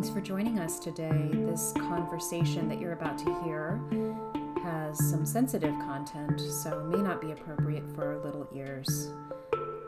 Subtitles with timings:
[0.00, 1.28] Thanks for joining us today.
[1.30, 3.78] This conversation that you're about to hear
[4.62, 9.10] has some sensitive content, so may not be appropriate for little ears.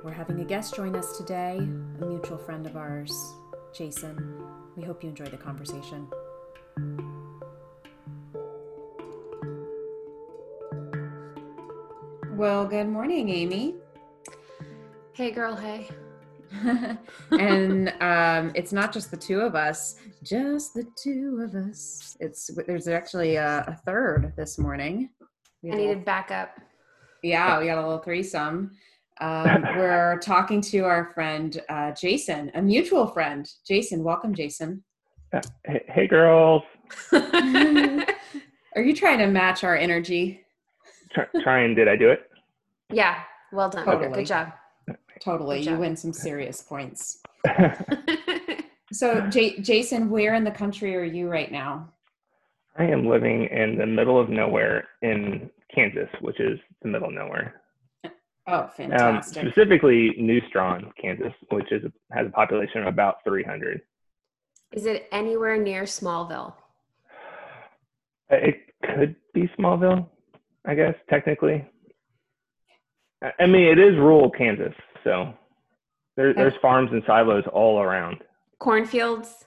[0.05, 3.33] We're having a guest join us today, a mutual friend of ours,
[3.73, 4.45] Jason.
[4.77, 6.07] We hope you enjoy the conversation.
[12.33, 13.77] Well, good morning, Amy.
[15.15, 15.89] Hey, girl, hey.
[17.31, 22.17] and um, it's not just the two of us, just the two of us.
[22.21, 25.11] It's there's actually a, a third this morning.
[25.65, 26.59] I needed backup.
[27.23, 28.73] Yeah, we got a little threesome.
[29.21, 33.49] Um, we're talking to our friend uh, Jason, a mutual friend.
[33.67, 34.83] Jason, welcome, Jason.
[35.65, 36.63] Hey, hey girls.
[37.13, 40.41] Are you trying to match our energy?
[41.13, 42.31] Try, trying, did I do it?
[42.91, 43.21] Yeah,
[43.53, 43.85] well done.
[43.85, 44.13] Totally.
[44.13, 44.53] Good job.
[45.23, 45.59] Totally.
[45.59, 45.81] Good You job.
[45.81, 47.23] win some serious points.
[48.95, 51.89] So, J- Jason, where in the country are you right now?
[52.77, 57.15] I am living in the middle of nowhere in Kansas, which is the middle of
[57.15, 57.63] nowhere.
[58.47, 59.47] Oh, Um, fantastic.
[59.47, 63.81] specifically, New Strawn, Kansas, which is has a population of about 300.
[64.73, 66.53] Is it anywhere near Smallville?
[68.31, 70.07] Uh, It could be Smallville,
[70.67, 71.65] I guess, technically.
[73.23, 75.33] I- I mean, it is rural Kansas, so
[76.17, 78.19] there, there's farms and silos all around,
[78.59, 79.45] Cornfields?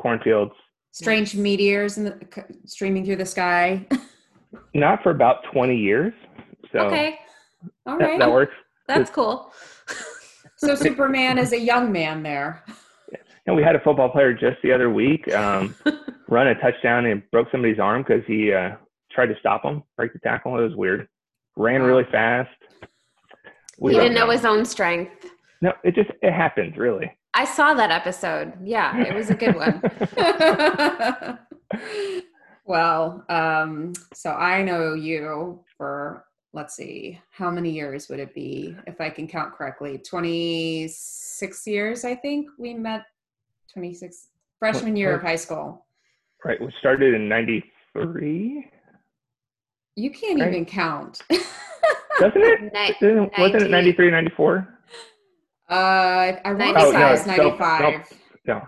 [0.00, 0.52] cornfields.
[0.92, 3.86] Strange meteors in the, streaming through the sky.
[4.74, 6.12] Not for about 20 years,
[6.72, 7.18] so Okay,
[7.86, 8.18] All that, right.
[8.18, 8.52] that works.
[8.86, 9.52] that's cool.
[10.56, 12.62] So Superman is a young man there.
[13.46, 15.74] And we had a football player just the other week um,
[16.28, 18.76] run a touchdown and broke somebody's arm because he uh,
[19.10, 20.58] tried to stop him, break the tackle.
[20.58, 21.08] It was weird.
[21.56, 22.50] Ran really fast.
[23.82, 25.26] We he didn't know his own strength.
[25.60, 27.10] No, it just it happens really.
[27.34, 28.52] I saw that episode.
[28.62, 29.82] Yeah, it was a good one.
[32.64, 38.76] well, um, so I know you for let's see, how many years would it be
[38.86, 39.98] if I can count correctly?
[39.98, 43.04] Twenty six years, I think we met.
[43.72, 44.28] Twenty six
[44.60, 45.86] freshman year of high school.
[46.44, 48.68] Right, we started in '93,
[49.96, 50.48] You can't Right.
[50.50, 51.22] even count.
[52.20, 52.60] doesn't it?
[52.74, 53.70] Ni- Didn't- Wasn't it 90.
[53.70, 54.68] '93, '94?
[55.70, 58.12] Uh, I want to Oh, say no, it's no, 95.
[58.46, 58.62] No,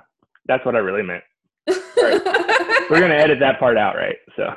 [0.47, 1.23] that's what I really meant.
[1.67, 4.17] We're gonna edit that part out, right?
[4.37, 4.55] So.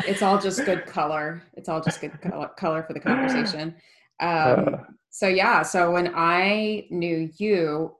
[0.06, 1.42] it's all just good color.
[1.54, 3.74] It's all just good color, color for the conversation.
[4.20, 4.78] Um, Uh,
[5.10, 7.96] so yeah, so when I knew you,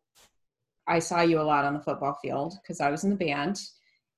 [0.87, 3.61] I saw you a lot on the football field because I was in the band,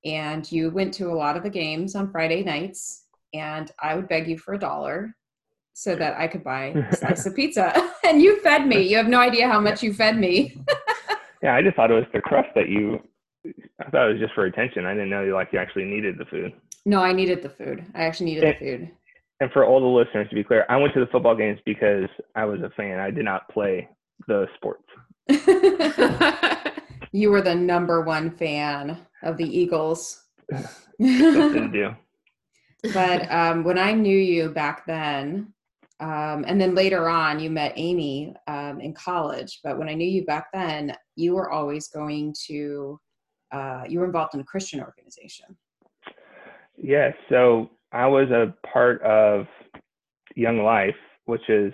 [0.05, 4.09] and you went to a lot of the games on Friday nights, and I would
[4.09, 5.15] beg you for a dollar
[5.75, 8.82] so that I could buy a slice of pizza, and you fed me.
[8.82, 10.56] You have no idea how much you fed me.
[11.43, 13.00] yeah, I just thought it was the crust that you.
[13.81, 14.87] I thought it was just for attention.
[14.87, 16.53] I didn't know you like you actually needed the food.
[16.84, 17.84] No, I needed the food.
[17.94, 18.91] I actually needed the food.
[19.41, 22.09] And for all the listeners, to be clear, I went to the football games because
[22.37, 23.00] I was a fan.
[23.00, 23.88] I did not play
[24.28, 24.84] the sports.
[27.12, 30.22] you were the number one fan of the Eagles.
[31.00, 31.91] Didn't do.
[32.94, 35.53] But um, when I knew you back then,
[36.00, 39.60] um, and then later on, you met Amy um, in college.
[39.62, 42.98] But when I knew you back then, you were always going to,
[43.53, 45.56] uh, you were involved in a Christian organization.
[46.76, 47.15] Yes.
[47.28, 49.47] So I was a part of
[50.34, 51.72] Young Life, which is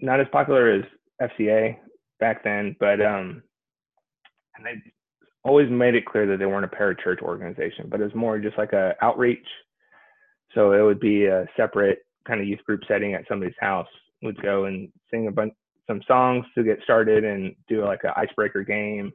[0.00, 0.84] not as popular as
[1.20, 1.76] FCA
[2.18, 3.42] back then, but um,
[4.56, 4.92] and they
[5.44, 8.58] always made it clear that they weren't a parachurch organization, but it was more just
[8.58, 9.46] like a outreach.
[10.56, 13.86] So it would be a separate kind of youth group setting at somebody's house.
[14.22, 15.52] We'd go and sing a bunch
[15.86, 19.12] some songs to get started and do like an icebreaker game.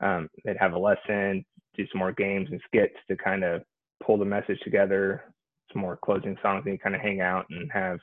[0.00, 1.44] Um, they'd have a lesson,
[1.76, 3.62] do some more games and skits to kind of
[4.04, 5.24] pull the message together,
[5.72, 7.98] some more closing songs, and kind of hang out and have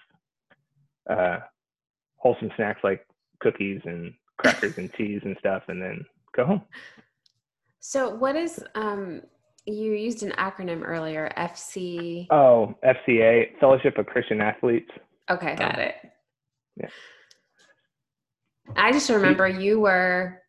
[1.09, 1.38] uh,
[2.18, 3.06] wholesome snacks like
[3.39, 6.04] cookies and crackers and teas and stuff, and then
[6.36, 6.62] go home.
[7.80, 9.21] so, what is um?
[9.68, 11.30] You used an acronym earlier.
[11.38, 12.25] FC.
[12.31, 14.90] Oh, FCA, Fellowship of Christian Athletes.
[15.30, 15.96] Okay, got it.
[16.78, 16.88] yeah.
[18.78, 20.42] I just remember you were.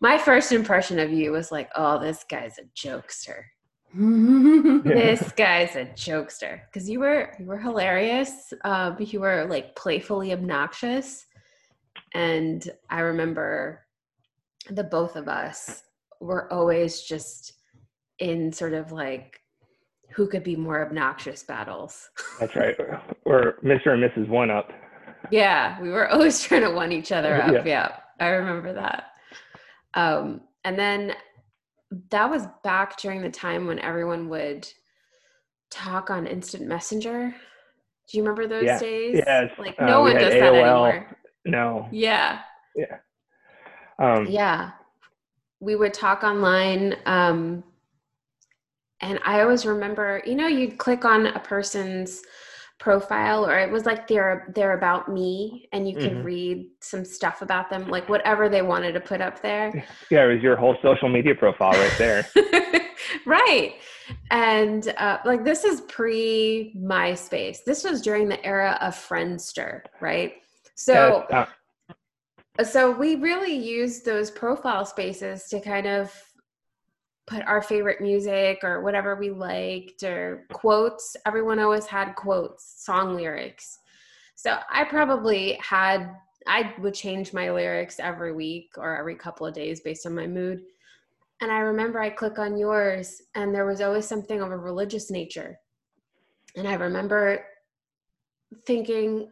[0.00, 3.42] My first impression of you was like, "Oh, this guy's a jokester.
[4.84, 8.52] This guy's a jokester." Because you were you were hilarious.
[8.64, 11.24] Uh, you were like playfully obnoxious,
[12.12, 13.86] and I remember
[14.70, 15.84] the both of us
[16.20, 17.54] were always just
[18.18, 19.40] in sort of like
[20.14, 22.08] who could be more obnoxious battles.
[22.40, 22.76] That's right.
[23.24, 23.88] Or Mr.
[23.92, 24.28] and Mrs.
[24.28, 24.72] One Up.
[25.30, 27.52] Yeah, we were always trying to one each other up.
[27.52, 27.62] Yeah.
[27.64, 29.12] Yeah, I remember that.
[29.94, 31.14] Um, And then
[32.10, 34.66] that was back during the time when everyone would
[35.70, 37.34] talk on instant messenger.
[38.10, 38.78] Do you remember those Yeah.
[38.78, 39.22] days?
[39.26, 39.50] Yes.
[39.58, 41.06] Like Uh, no we one does that anymore.
[41.44, 41.88] No.
[41.92, 42.40] Yeah.
[42.74, 42.96] Yeah.
[43.98, 44.70] Um, Yeah.
[45.60, 46.96] We would talk online.
[47.04, 47.64] Um,
[49.00, 52.22] and I always remember, you know, you'd click on a person's
[52.78, 56.24] profile or it was like they're they're about me and you can Mhm.
[56.24, 59.72] read some stuff about them, like whatever they wanted to put up there.
[60.10, 62.24] Yeah, it was your whole social media profile right there.
[63.26, 63.74] right.
[64.30, 67.58] And uh, like this is pre MySpace.
[67.64, 70.34] This was during the era of Friendster, right?
[70.76, 71.46] So Yeah,
[72.58, 76.12] uh, so we really used those profile spaces to kind of
[77.28, 81.14] put our favorite music or whatever we liked or quotes.
[81.26, 83.78] Everyone always had quotes song lyrics.
[84.34, 86.14] So i probably had
[86.46, 90.26] i would change my lyrics every week or every couple of days based on my
[90.26, 90.62] mood.
[91.40, 95.10] And i remember i click on yours and there was always something of a religious
[95.10, 95.58] nature.
[96.56, 97.44] And i remember
[98.66, 99.28] thinking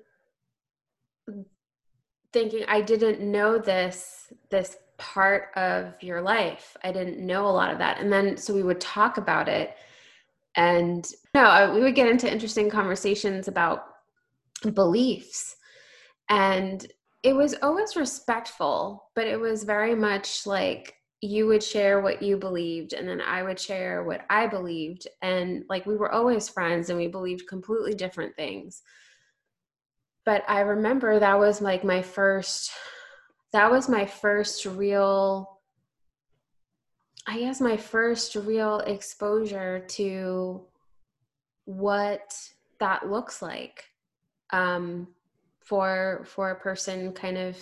[2.33, 6.77] thinking I didn't know this this part of your life.
[6.83, 7.99] I didn't know a lot of that.
[7.99, 9.77] And then so we would talk about it
[10.57, 13.85] and no, uh, we would get into interesting conversations about
[14.73, 15.57] beliefs.
[16.31, 16.87] And
[17.23, 22.37] it was always respectful, but it was very much like you would share what you
[22.37, 26.89] believed and then I would share what I believed and like we were always friends
[26.89, 28.83] and we believed completely different things
[30.27, 32.71] but I remember that was like my first
[33.57, 35.61] that was my first real
[37.27, 40.61] I guess my first real exposure to
[41.65, 42.39] what
[42.79, 43.87] that looks like
[44.53, 45.09] um,
[45.65, 47.57] for for a person kind of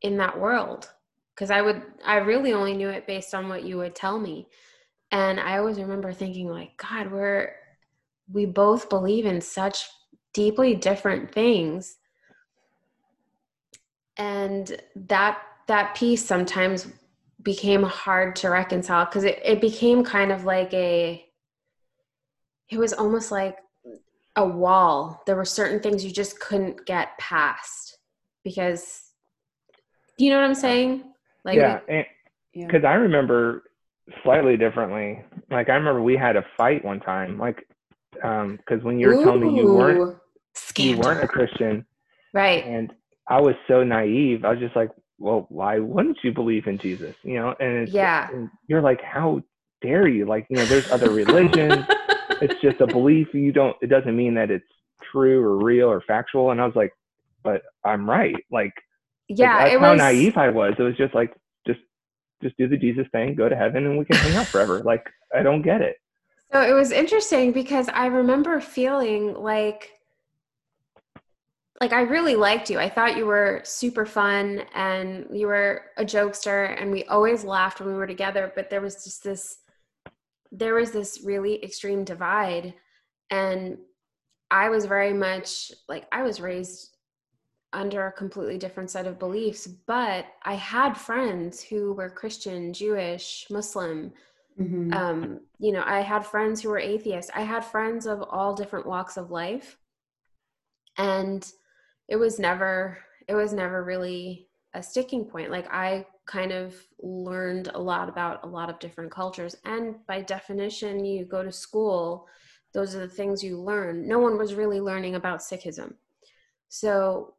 [0.00, 0.88] in that world.
[1.34, 4.46] Because I would I really only knew it based on what you would tell me.
[5.10, 7.56] And I always remember thinking like god we're
[8.32, 9.88] we both believe in such
[10.32, 11.96] deeply different things
[14.20, 16.88] and that that piece sometimes
[17.42, 21.24] became hard to reconcile because it, it became kind of like a
[22.68, 23.56] it was almost like
[24.36, 27.98] a wall there were certain things you just couldn't get past
[28.44, 29.10] because
[30.18, 31.02] you know what i'm saying
[31.44, 32.06] like yeah, and
[32.52, 32.66] Yeah.
[32.66, 33.62] because I remember
[34.22, 35.22] slightly differently.
[35.50, 37.38] Like I remember we had a fight one time.
[37.38, 37.66] Like,
[38.22, 40.82] um, because when you were telling me you weren't Ooh.
[40.82, 41.86] you weren't a Christian,
[42.34, 42.92] right and
[43.30, 44.44] I was so naive.
[44.44, 47.14] I was just like, well, why wouldn't you believe in Jesus?
[47.22, 48.28] You know, and it's, Yeah.
[48.30, 49.40] and you're like, how
[49.80, 50.26] dare you?
[50.26, 51.84] Like, you know, there's other religions.
[52.42, 53.28] it's just a belief.
[53.32, 53.76] You don't.
[53.80, 54.66] It doesn't mean that it's
[55.12, 56.50] true or real or factual.
[56.50, 56.92] And I was like,
[57.44, 58.34] but I'm right.
[58.50, 58.72] Like,
[59.30, 60.74] like, yeah that's it how was naive I was.
[60.78, 61.32] It was just like,
[61.66, 61.80] just,
[62.42, 64.80] just do the Jesus thing, go to heaven, and we can hang out forever.
[64.80, 65.96] Like, I don't get it.
[66.52, 69.90] So it was interesting because I remember feeling like
[71.80, 72.78] like I really liked you.
[72.78, 77.80] I thought you were super fun and you were a jokester and we always laughed
[77.80, 79.58] when we were together, but there was just this
[80.52, 82.74] there was this really extreme divide
[83.30, 83.78] and
[84.50, 86.96] I was very much like I was raised
[87.72, 93.46] under a completely different set of beliefs, but I had friends who were Christian, Jewish,
[93.48, 94.12] Muslim,
[94.58, 94.92] Mhm.
[94.92, 97.30] um, you know, I had friends who were atheists.
[97.34, 99.78] I had friends of all different walks of life.
[100.98, 101.50] And
[102.10, 102.98] it was never,
[103.28, 105.50] it was never really a sticking point.
[105.50, 109.56] Like I kind of learned a lot about a lot of different cultures.
[109.64, 112.26] And by definition, you go to school,
[112.74, 114.06] those are the things you learn.
[114.06, 115.94] No one was really learning about Sikhism.
[116.68, 117.34] So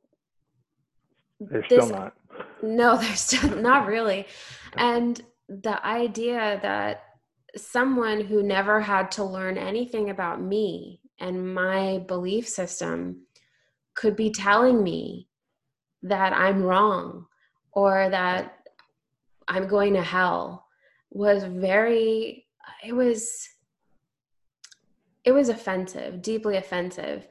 [1.40, 2.14] They're This- still not.
[2.62, 4.26] no, there's still not really.
[4.78, 7.04] And the idea that
[7.58, 13.26] someone who never had to learn anything about me and my belief system
[13.96, 15.28] could be telling me
[16.04, 17.26] that I'm wrong
[17.74, 18.68] or that
[19.48, 20.66] I'm going to hell
[21.12, 22.46] was very
[22.84, 23.50] it was
[25.24, 27.28] it was offensive, deeply offensive.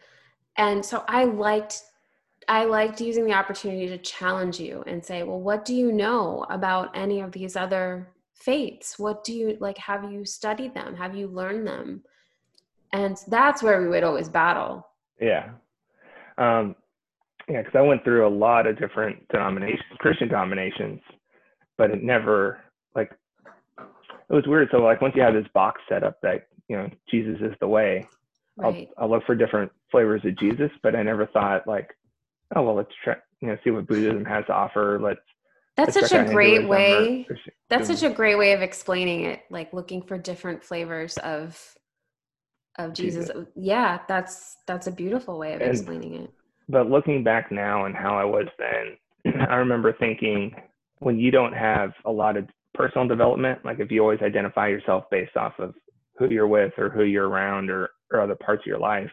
[0.57, 1.83] And so I liked
[2.49, 6.47] I liked using the opportunity to challenge you and say, well, what do you know
[6.51, 8.99] about any of these other faiths?
[8.99, 9.79] What do you like?
[9.79, 10.97] Have you studied them?
[10.97, 12.03] Have you learned them?
[12.93, 14.87] And that's where we would always battle.
[15.21, 15.51] Yeah.
[16.41, 16.75] Um,
[17.49, 21.01] yeah, because I went through a lot of different denominations, Christian denominations,
[21.77, 22.61] but it never
[22.95, 23.11] like
[23.79, 24.69] it was weird.
[24.71, 27.69] So like once you have this box set up that you know Jesus is the
[27.69, 28.09] way,
[28.57, 28.89] Right.
[28.99, 31.91] I'll I'll look for different flavors of Jesus, but I never thought like,
[32.55, 34.99] oh well, let's try you know see what Buddhism has to offer.
[35.03, 35.21] Let's
[35.77, 37.27] That's such a great way.
[37.69, 39.43] That's such a great way of explaining it.
[39.51, 41.77] Like looking for different flavors of
[42.79, 43.29] of Jesus.
[43.29, 43.47] Jesus.
[43.55, 46.31] Yeah, that's that's a beautiful way of and, explaining it.
[46.69, 50.55] But looking back now and how I was then, I remember thinking
[50.99, 55.05] when you don't have a lot of personal development, like if you always identify yourself
[55.11, 55.75] based off of
[56.17, 59.11] who you're with or who you're around or, or other parts of your life,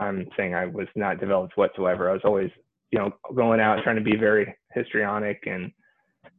[0.00, 2.10] I'm saying I was not developed whatsoever.
[2.10, 2.50] I was always,
[2.90, 5.72] you know, going out trying to be very histrionic and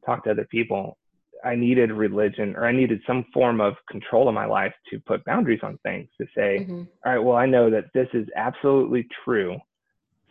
[0.05, 0.97] talk to other people.
[1.45, 5.23] I needed religion or I needed some form of control in my life to put
[5.25, 6.83] boundaries on things to say, mm-hmm.
[7.05, 9.57] all right, well, I know that this is absolutely true.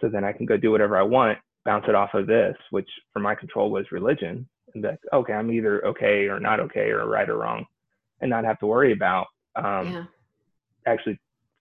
[0.00, 2.88] So then I can go do whatever I want, bounce it off of this, which
[3.12, 4.49] for my control was religion.
[4.75, 7.65] And that, okay, I'm either okay or not okay or right or wrong
[8.21, 10.05] and not have to worry about um, yeah.
[10.87, 11.19] actually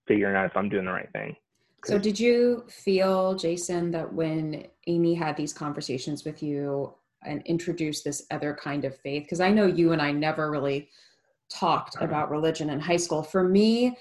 [0.07, 1.35] figuring out if I'm doing the right thing.
[1.85, 6.93] So, did you feel, Jason, that when Amy had these conversations with you
[7.27, 9.23] and introduce this other kind of faith?
[9.23, 10.89] Because I know you and I never really
[11.49, 13.23] talked about religion in high school.
[13.23, 13.97] For me,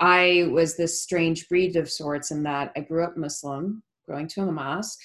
[0.00, 4.42] I was this strange breed of sorts in that I grew up Muslim, going to
[4.42, 5.00] a mosque,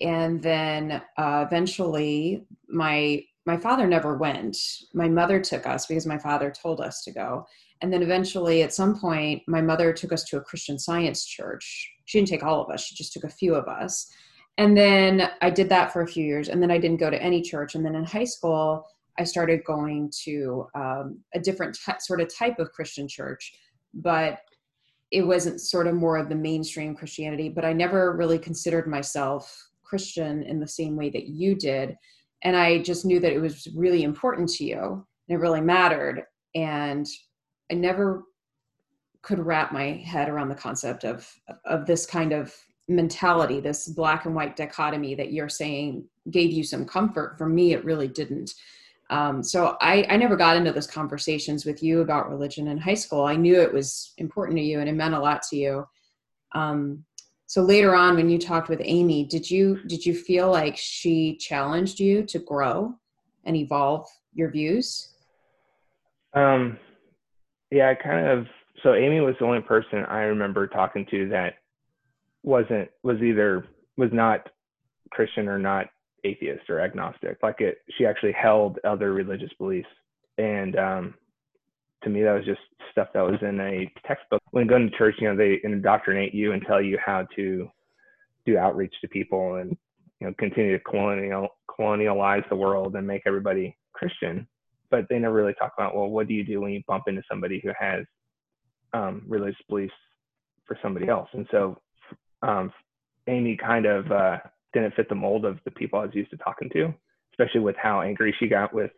[0.00, 4.56] and then uh, eventually my my father never went.
[4.94, 7.46] My mother took us because my father told us to go.
[7.80, 11.90] And then eventually, at some point, my mother took us to a Christian science church.
[12.04, 14.10] She didn't take all of us, she just took a few of us.
[14.60, 16.50] And then I did that for a few years.
[16.50, 17.74] And then I didn't go to any church.
[17.74, 18.86] And then in high school,
[19.18, 23.54] I started going to um, a different t- sort of type of Christian church,
[23.94, 24.40] but
[25.10, 27.48] it wasn't sort of more of the mainstream Christianity.
[27.48, 29.50] But I never really considered myself
[29.82, 31.96] Christian in the same way that you did.
[32.42, 36.24] And I just knew that it was really important to you and it really mattered.
[36.54, 37.06] And
[37.72, 38.24] I never
[39.22, 41.26] could wrap my head around the concept of
[41.64, 42.54] of this kind of
[42.90, 47.38] mentality, this black and white dichotomy that you're saying gave you some comfort.
[47.38, 48.54] For me, it really didn't.
[49.08, 52.94] Um, so I, I never got into those conversations with you about religion in high
[52.94, 53.24] school.
[53.24, 55.86] I knew it was important to you and it meant a lot to you.
[56.52, 57.04] Um,
[57.46, 61.36] so later on, when you talked with Amy, did you did you feel like she
[61.36, 62.94] challenged you to grow
[63.44, 65.08] and evolve your views?
[66.32, 66.78] Um,
[67.72, 68.46] yeah, I kind of.
[68.84, 71.54] So Amy was the only person I remember talking to that
[72.42, 73.66] wasn't was either
[73.96, 74.48] was not
[75.10, 75.86] Christian or not
[76.24, 77.38] atheist or agnostic.
[77.42, 79.88] Like it, she actually held other religious beliefs,
[80.38, 81.14] and um,
[82.04, 82.60] to me, that was just
[82.92, 84.42] stuff that was in a textbook.
[84.50, 87.70] When going to church, you know, they indoctrinate you and tell you how to
[88.46, 89.76] do outreach to people and
[90.20, 94.46] you know continue to colonial colonialize the world and make everybody Christian
[94.90, 97.22] but they never really talk about well what do you do when you bump into
[97.30, 98.04] somebody who has
[98.92, 99.94] um, religious beliefs
[100.66, 101.78] for somebody else and so
[102.42, 102.72] um,
[103.26, 104.38] amy kind of uh,
[104.72, 106.92] didn't fit the mold of the people i was used to talking to
[107.32, 108.90] especially with how angry she got with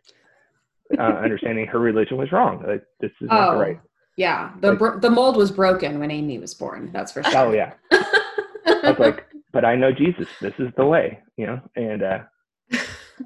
[0.97, 2.61] uh, understanding her religion was wrong.
[2.67, 3.79] Like this is oh, not right
[4.15, 4.51] yeah.
[4.61, 7.37] The like, bro- the mold was broken when amy was born that's for sure.
[7.37, 7.73] Oh yeah.
[7.91, 10.27] I was like but i know jesus.
[10.41, 11.61] This is the way you know?
[11.75, 12.19] And uh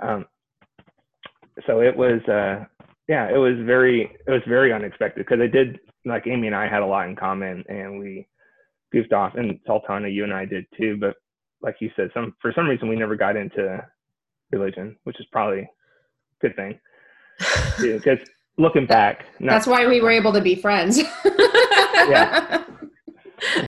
[0.01, 0.25] um
[1.65, 2.65] so it was uh
[3.07, 6.69] yeah it was very it was very unexpected because I did like amy and i
[6.69, 8.27] had a lot in common and we
[8.91, 11.15] goofed off and sultana you and i did too but
[11.61, 13.83] like you said some for some reason we never got into
[14.51, 15.69] religion which is probably a
[16.41, 16.79] good thing.
[17.79, 18.17] Because
[18.57, 20.97] looking back not, that's why we were able to be friends.
[20.97, 22.63] Yeah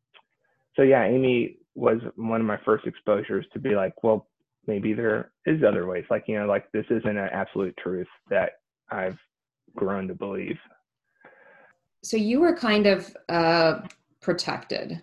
[0.76, 4.28] so yeah amy was one of my first exposures to be like well
[4.66, 6.06] maybe there is other ways.
[6.10, 8.54] Like you know like this isn't an absolute truth that
[8.90, 9.18] i've
[9.76, 10.58] grown to believe.
[12.04, 13.82] So you were kind of uh,
[14.22, 15.02] protected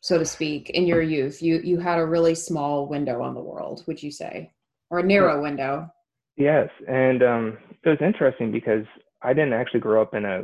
[0.00, 3.40] so to speak in your youth you you had a really small window on the
[3.40, 4.50] world would you say
[4.90, 5.88] or a narrow window
[6.36, 8.84] yes and um, it was interesting because
[9.22, 10.42] i didn't actually grow up in a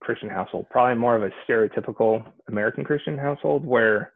[0.00, 4.12] christian household probably more of a stereotypical american christian household where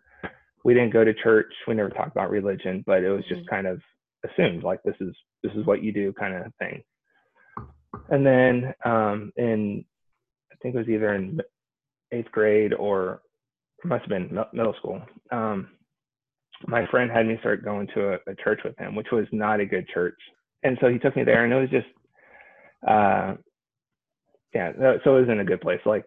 [0.65, 1.53] we didn't go to church.
[1.67, 3.55] We never talked about religion, but it was just mm-hmm.
[3.55, 3.81] kind of
[4.25, 6.83] assumed like this is this is what you do kind of thing.
[8.11, 9.85] And then um, in
[10.53, 11.41] I think it was either in
[12.13, 13.23] eighth grade or
[13.85, 15.01] must have been middle school.
[15.31, 15.69] Um,
[16.67, 19.61] my friend had me start going to a, a, church with him, which was not
[19.61, 20.19] a good church.
[20.65, 21.87] And so he took me there, and it was just,
[22.89, 23.35] uh,
[24.53, 24.73] yeah,
[25.05, 25.81] so it was in a good place.
[25.87, 26.05] Like,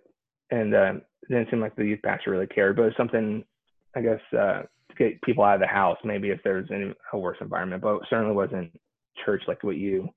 [0.49, 3.45] and uh, it didn't seem like the youth pastor really cared, but it was something
[3.95, 7.17] I guess, uh, to get people out of the house, maybe if there's any, a
[7.17, 8.71] worse environment, but certainly wasn't
[9.25, 10.09] church like what you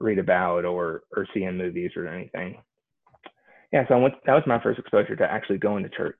[0.00, 2.60] read about or, or see in movies or anything.
[3.72, 6.18] Yeah, so went, that was my first exposure to actually going to church.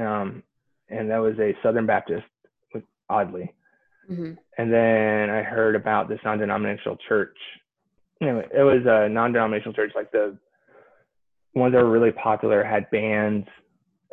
[0.00, 0.42] Um,
[0.88, 2.24] and that was a Southern Baptist,
[3.08, 3.52] oddly.
[4.10, 4.32] Mm-hmm.
[4.58, 7.36] And then I heard about this non-denominational church.
[8.20, 10.36] You know, it was a non-denominational church, like the
[11.54, 13.46] ones that were really popular had bands,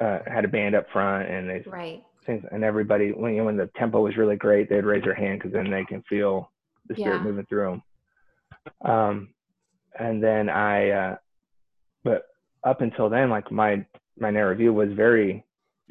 [0.01, 2.03] uh, had a band up front, and they right.
[2.27, 5.39] And everybody, when you know, when the tempo was really great, they'd raise their hand
[5.39, 6.51] because then they can feel
[6.87, 7.23] the spirit yeah.
[7.23, 7.81] moving through
[8.83, 8.91] them.
[8.91, 9.29] Um,
[9.97, 11.15] and then I, uh,
[12.03, 12.23] but
[12.65, 13.85] up until then, like my
[14.19, 15.45] my narrow view was very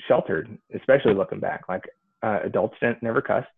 [0.09, 1.63] sheltered, especially looking back.
[1.69, 1.85] Like
[2.23, 3.49] uh, adults didn't never cussed.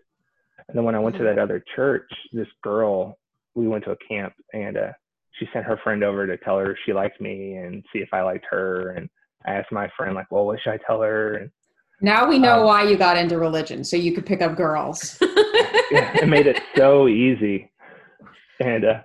[0.69, 1.37] And then when I went to mm-hmm.
[1.37, 3.19] that other church, this girl,
[3.55, 4.93] we went to a camp and uh,
[5.39, 8.23] she sent her friend over to tell her she liked me and see if I
[8.23, 8.91] liked her.
[8.91, 9.09] And
[9.47, 11.35] I asked my friend, like, well, what should I tell her?
[11.35, 11.51] And
[12.01, 15.19] now we know um, why you got into religion, so you could pick up girls.
[15.91, 17.71] yeah, it made it so easy.
[18.61, 19.03] And uh,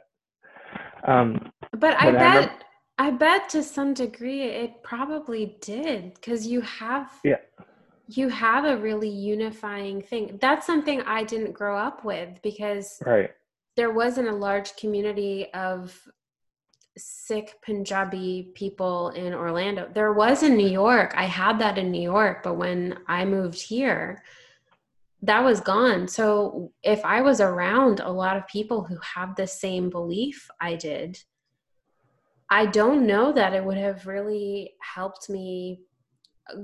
[1.07, 2.53] um, but I bet remember,
[2.97, 7.37] I bet to some degree it probably did because you have yeah
[8.07, 10.37] you have a really unifying thing.
[10.41, 13.31] That's something I didn't grow up with because right.
[13.75, 15.97] there wasn't a large community of
[16.97, 19.89] Sikh Punjabi people in Orlando.
[19.91, 21.13] There was in New York.
[21.15, 24.21] I had that in New York, but when I moved here,
[25.23, 26.07] that was gone.
[26.07, 30.75] So if I was around a lot of people who have the same belief I
[30.75, 31.17] did,
[32.53, 35.81] I don't know that it would have really helped me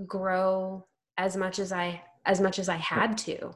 [0.05, 0.85] grow
[1.17, 3.53] as much as I as much as I had to.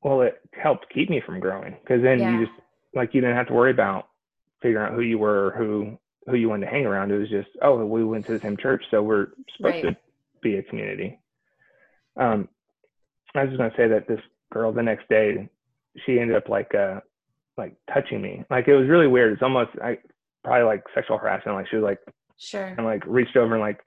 [0.00, 2.38] Well, it helped keep me from growing because then yeah.
[2.38, 2.56] you just
[2.94, 4.06] like you didn't have to worry about
[4.62, 7.10] figuring out who you were, who who you wanted to hang around.
[7.10, 9.82] It was just oh, we went to the same church, so we're supposed right.
[9.82, 9.96] to
[10.42, 11.18] be a community.
[12.16, 12.48] Um,
[13.34, 14.20] I was just gonna say that this
[14.52, 15.48] girl the next day,
[16.06, 17.00] she ended up like uh
[17.58, 18.44] like touching me.
[18.48, 19.32] Like it was really weird.
[19.32, 19.98] It's almost I
[20.44, 21.56] probably like sexual harassment.
[21.56, 21.98] Like she was like
[22.36, 23.80] sure and like reached over and like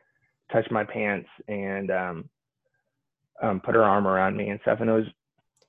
[0.51, 2.29] touched my pants and um
[3.41, 4.79] um, put her arm around me and stuff.
[4.81, 5.05] And it was,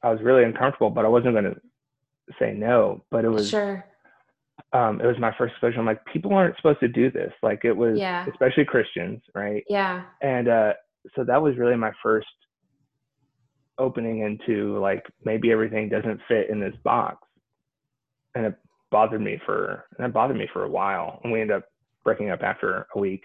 [0.03, 1.57] I was really uncomfortable, but I wasn't going to
[2.39, 3.05] say no.
[3.11, 3.85] But it was, sure.
[4.73, 5.79] Um, it was my first exposure.
[5.79, 7.33] I'm like, people aren't supposed to do this.
[7.43, 8.27] Like it was, yeah.
[8.31, 9.65] especially Christians, right?
[9.69, 10.05] Yeah.
[10.21, 10.73] And uh,
[11.15, 12.27] so that was really my first
[13.79, 17.19] opening into like maybe everything doesn't fit in this box,
[18.35, 18.55] and it
[18.91, 21.21] bothered me for that bothered me for a while.
[21.23, 21.65] And we ended up
[22.05, 23.25] breaking up after a week.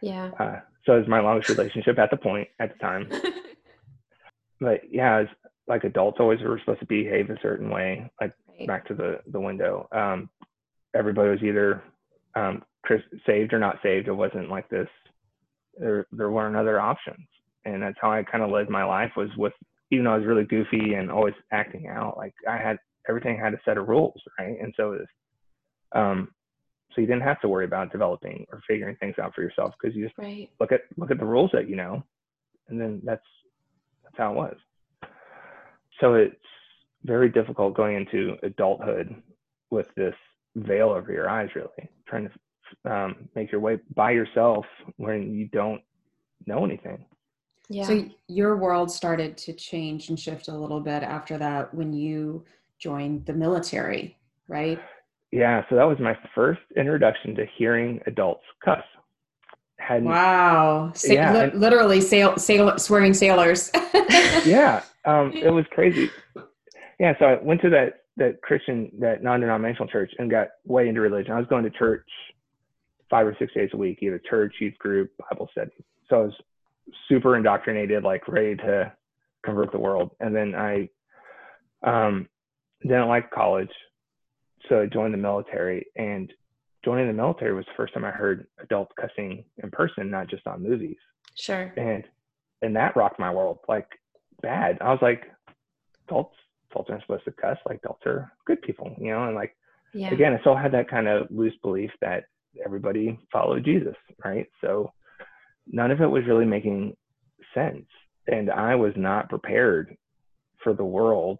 [0.00, 0.30] Yeah.
[0.38, 3.08] Uh, so it was my longest relationship at the point at the time.
[4.60, 5.30] but yeah, it's
[5.68, 8.66] like adults always were supposed to behave a certain way, like right.
[8.66, 9.88] back to the the window.
[9.92, 10.28] Um,
[10.94, 11.82] everybody was either
[12.34, 12.62] um,
[13.26, 14.08] saved or not saved.
[14.08, 14.88] It wasn't like this.
[15.78, 17.26] There there weren't other options,
[17.64, 19.12] and that's how I kind of led my life.
[19.16, 19.52] Was with
[19.90, 23.54] even though I was really goofy and always acting out, like I had everything had
[23.54, 24.56] a set of rules, right?
[24.60, 25.06] And so it was,
[25.92, 26.28] um,
[26.94, 29.96] so you didn't have to worry about developing or figuring things out for yourself because
[29.96, 30.50] you just right.
[30.58, 32.02] look at look at the rules that you know,
[32.68, 33.22] and then that's
[34.02, 34.56] that's how it was.
[36.00, 36.34] So it's
[37.04, 39.14] very difficult going into adulthood
[39.70, 40.14] with this
[40.56, 44.64] veil over your eyes, really, trying to um, make your way by yourself
[44.96, 45.80] when you don't
[46.46, 47.04] know anything.
[47.68, 47.84] Yeah.
[47.84, 52.44] So your world started to change and shift a little bit after that when you
[52.80, 54.16] joined the military,
[54.48, 54.80] right?
[55.30, 55.64] Yeah.
[55.68, 58.82] So that was my first introduction to hearing adults cuss.
[59.78, 60.92] Had wow.
[60.94, 63.70] Sa- yeah, li- literally sail, sail, swearing sailors.
[64.44, 66.10] Yeah um, it was crazy.
[66.98, 71.00] Yeah so i went to that that christian that non-denominational church and got way into
[71.00, 71.32] religion.
[71.32, 72.06] I was going to church
[73.08, 75.70] five or six days a week either church youth group bible study.
[76.08, 76.34] So i was
[77.08, 78.92] super indoctrinated like ready to
[79.42, 80.10] convert the world.
[80.20, 80.88] And then i
[81.82, 82.28] um,
[82.82, 83.70] didn't like college
[84.68, 86.32] so i joined the military and
[86.84, 90.46] joining the military was the first time I heard adults cussing in person, not just
[90.46, 90.96] on movies.
[91.34, 91.72] Sure.
[91.76, 92.04] And
[92.62, 93.86] and that rocked my world like
[94.42, 94.78] bad.
[94.80, 95.24] I was like,
[96.08, 96.36] adults
[96.70, 97.58] adults aren't supposed to cuss.
[97.66, 99.24] Like adults are good people, you know.
[99.24, 99.56] And like
[99.92, 100.12] yeah.
[100.12, 102.24] again, I still had that kind of loose belief that
[102.64, 104.46] everybody followed Jesus, right?
[104.60, 104.92] So
[105.66, 106.96] none of it was really making
[107.54, 107.86] sense,
[108.26, 109.96] and I was not prepared
[110.62, 111.38] for the world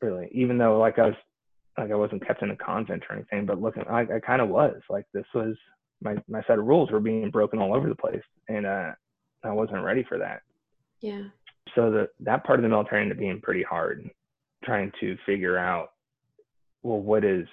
[0.00, 0.28] really.
[0.32, 1.14] Even though like I was
[1.76, 4.48] like I wasn't kept in a convent or anything, but looking, I, I kind of
[4.48, 5.54] was like this was
[6.02, 8.92] my my set of rules were being broken all over the place, and uh,
[9.44, 10.42] I wasn't ready for that.
[11.00, 11.24] Yeah.
[11.74, 14.08] So the that part of the military ended up being pretty hard,
[14.64, 15.92] trying to figure out,
[16.82, 17.46] well, what is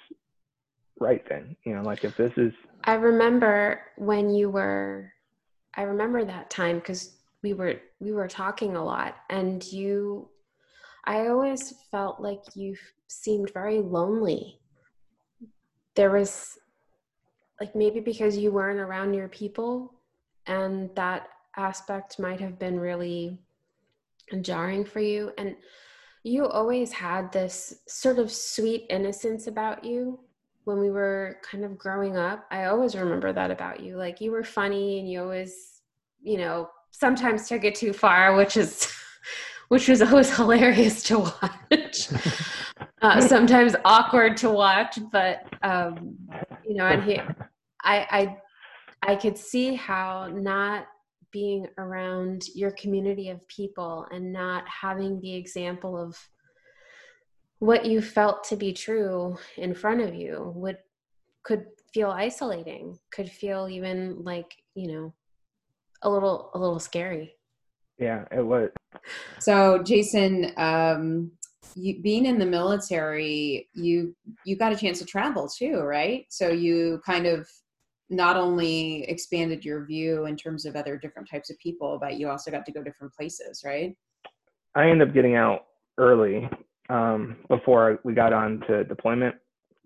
[0.98, 1.56] right then?
[1.64, 2.52] You know, like if this is.
[2.84, 5.12] I remember when you were,
[5.74, 10.28] I remember that time because we were we were talking a lot, and you
[11.06, 12.76] I always felt like you
[13.08, 14.60] seemed very lonely.
[15.94, 16.58] There was
[17.60, 19.94] like maybe because you weren't around your people
[20.46, 23.38] and that aspect might have been really
[24.42, 25.56] jarring for you and
[26.22, 30.18] you always had this sort of sweet innocence about you
[30.64, 32.44] when we were kind of growing up.
[32.50, 33.96] I always remember that about you.
[33.96, 35.82] Like you were funny and you always,
[36.20, 38.92] you know, sometimes took it too far, which is
[39.68, 42.08] which was always hilarious to watch.
[43.02, 46.16] uh, sometimes awkward to watch, but um,
[46.66, 47.18] you know, and he,
[47.82, 48.36] I, I,
[49.02, 50.86] I could see how not
[51.32, 56.16] being around your community of people and not having the example of
[57.58, 60.78] what you felt to be true in front of you would
[61.42, 65.14] could feel isolating could feel even like you know
[66.02, 67.35] a little a little scary
[67.98, 68.70] yeah it was
[69.38, 71.30] so jason um
[71.74, 76.48] you, being in the military you you got a chance to travel too right so
[76.48, 77.46] you kind of
[78.08, 82.28] not only expanded your view in terms of other different types of people, but you
[82.28, 83.96] also got to go different places, right?
[84.74, 85.66] I ended up getting out
[85.98, 86.48] early
[86.88, 89.34] um, before we got on to deployment,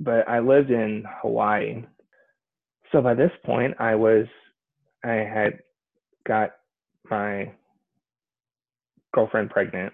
[0.01, 1.85] but I lived in Hawaii.
[2.93, 4.27] So by this point, I was,
[5.05, 5.61] I had
[6.27, 6.51] got
[7.11, 7.53] my
[9.13, 9.93] girlfriend pregnant.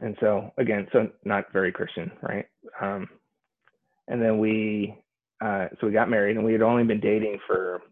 [0.00, 2.46] And so again, so not very Christian, right?
[2.80, 3.08] Um,
[4.08, 4.94] and then we
[5.44, 7.82] uh, so we got married and we had only been dating for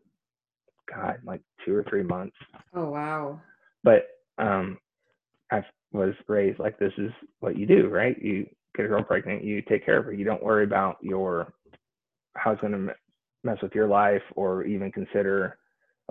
[0.92, 2.36] god like two or three months
[2.74, 3.40] oh wow
[3.84, 4.78] but um
[5.50, 9.44] i was raised like this is what you do right you get a girl pregnant
[9.44, 11.52] you take care of her you don't worry about your
[12.34, 12.94] how it's going to
[13.44, 15.58] mess with your life or even consider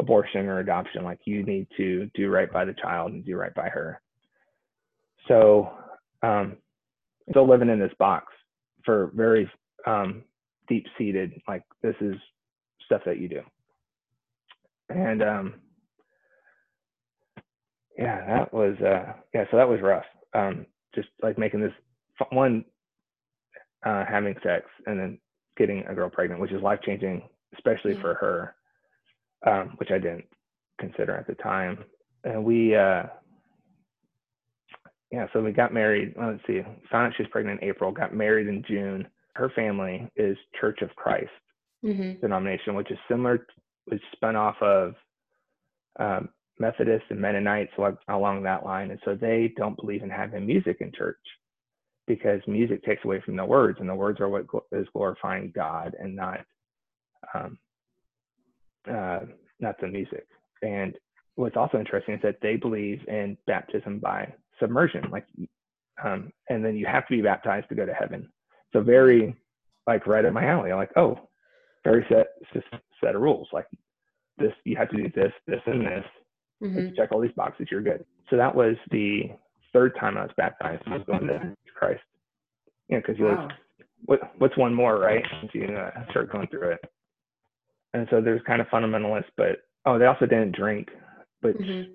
[0.02, 3.54] abortion or adoption like you need to do right by the child and do right
[3.54, 4.02] by her.
[5.28, 5.72] So
[6.24, 6.58] um
[7.30, 8.34] still living in this box
[8.84, 9.50] for very
[9.86, 10.24] um
[10.68, 12.16] deep seated like this is
[12.86, 13.42] stuff that you do.
[14.90, 15.54] And um
[17.98, 20.06] yeah that was uh yeah so that was rough.
[20.34, 21.74] Um just like making this
[22.32, 22.66] one
[23.86, 25.20] uh having sex and then
[25.58, 27.22] getting a girl pregnant which is life changing
[27.54, 28.02] especially yeah.
[28.02, 28.56] for her
[29.46, 30.26] um which i didn't
[30.80, 31.84] consider at the time
[32.24, 33.04] and we uh
[35.12, 37.92] yeah so we got married well, let's see found out she was pregnant in april
[37.92, 41.30] got married in june her family is Church of Christ
[41.84, 42.20] mm-hmm.
[42.22, 43.46] denomination, which is similar,
[43.86, 44.94] which spun off of
[46.00, 47.72] um, Methodists and Mennonites
[48.08, 48.92] along that line.
[48.92, 51.18] And so they don't believe in having music in church
[52.08, 55.96] because music takes away from the words, and the words are what is glorifying God
[56.00, 56.40] and not
[57.34, 57.58] um,
[58.90, 59.22] uh,
[59.60, 60.28] not the music.
[60.62, 60.96] And
[61.36, 65.26] what's also interesting is that they believe in baptism by submersion, like,
[66.04, 68.30] um, and then you have to be baptized to go to heaven.
[68.74, 69.36] So very
[69.88, 70.72] like right at my alley.
[70.72, 71.20] I'm like, oh,
[71.84, 72.28] very set
[73.04, 73.48] set of rules.
[73.52, 73.68] Like
[74.38, 76.06] this, you have to do this, this, and this.
[76.64, 76.96] Mm-hmm.
[76.96, 78.06] check all these boxes, you're good.
[78.30, 79.32] So that was the
[79.74, 80.84] third time I was baptized.
[80.86, 82.02] I was going to Christ.
[82.88, 83.48] Yeah, because you wow.
[83.48, 83.58] like,
[84.06, 85.24] what what's one more, right?
[85.42, 86.80] Once you uh, start going through it.
[87.94, 90.90] And so there's kind of fundamentalists, but oh, they also didn't drink,
[91.42, 91.92] but mm-hmm.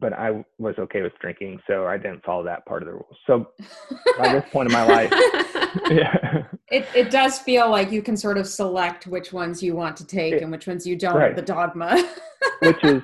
[0.00, 3.16] but I was okay with drinking, so I didn't follow that part of the rules.
[3.26, 3.48] So
[4.18, 5.12] by this point in my life,
[5.90, 6.44] yeah.
[6.70, 10.06] It it does feel like you can sort of select which ones you want to
[10.06, 11.16] take it, and which ones you don't.
[11.16, 11.36] Right.
[11.36, 12.02] The dogma,
[12.60, 13.02] which is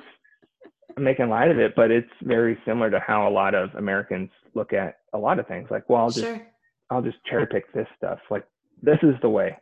[0.97, 4.73] making light of it, but it's very similar to how a lot of Americans look
[4.73, 5.67] at a lot of things.
[5.69, 6.47] Like, well, I'll just sure.
[6.89, 8.19] I'll just cherry pick this stuff.
[8.31, 8.45] Like,
[8.81, 9.57] this is the way,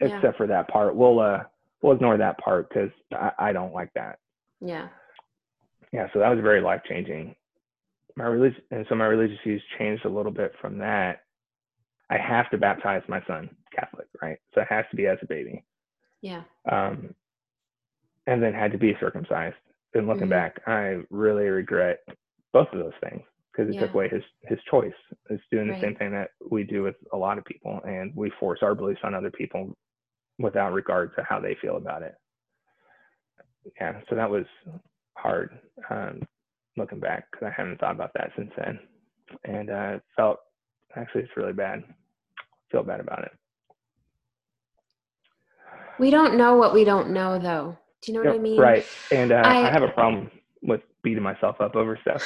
[0.00, 0.32] except yeah.
[0.36, 0.94] for that part.
[0.94, 1.40] We'll uh
[1.84, 4.18] we'll ignore that part because I, I don't like that.
[4.60, 4.88] Yeah.
[5.92, 6.06] Yeah.
[6.14, 7.34] So that was very life changing.
[8.16, 11.20] My religion and so my religious views changed a little bit from that
[12.10, 14.38] I have to baptize my son Catholic, right?
[14.54, 15.62] So it has to be as a baby.
[16.22, 16.42] Yeah.
[16.70, 17.14] Um,
[18.26, 19.56] and then had to be circumcised.
[19.92, 20.30] And looking mm-hmm.
[20.30, 21.98] back, I really regret
[22.52, 23.82] both of those things because it yeah.
[23.82, 24.92] took away his his choice.
[25.28, 25.80] It's doing right.
[25.80, 28.74] the same thing that we do with a lot of people, and we force our
[28.74, 29.76] beliefs on other people
[30.38, 32.14] without regard to how they feel about it.
[33.80, 34.44] Yeah, so that was
[35.16, 35.58] hard
[35.90, 36.20] um,
[36.76, 38.78] looking back because I haven't thought about that since then,
[39.44, 40.40] and uh, felt
[40.96, 41.82] Actually, it's really bad.
[42.70, 43.32] feel bad about it.
[45.98, 47.76] We don't know what we don't know, though.
[48.02, 48.60] Do you know what I mean?
[48.60, 48.84] Right.
[49.10, 50.30] And uh, I, I, have a problem
[50.62, 52.22] with beating myself up over stuff.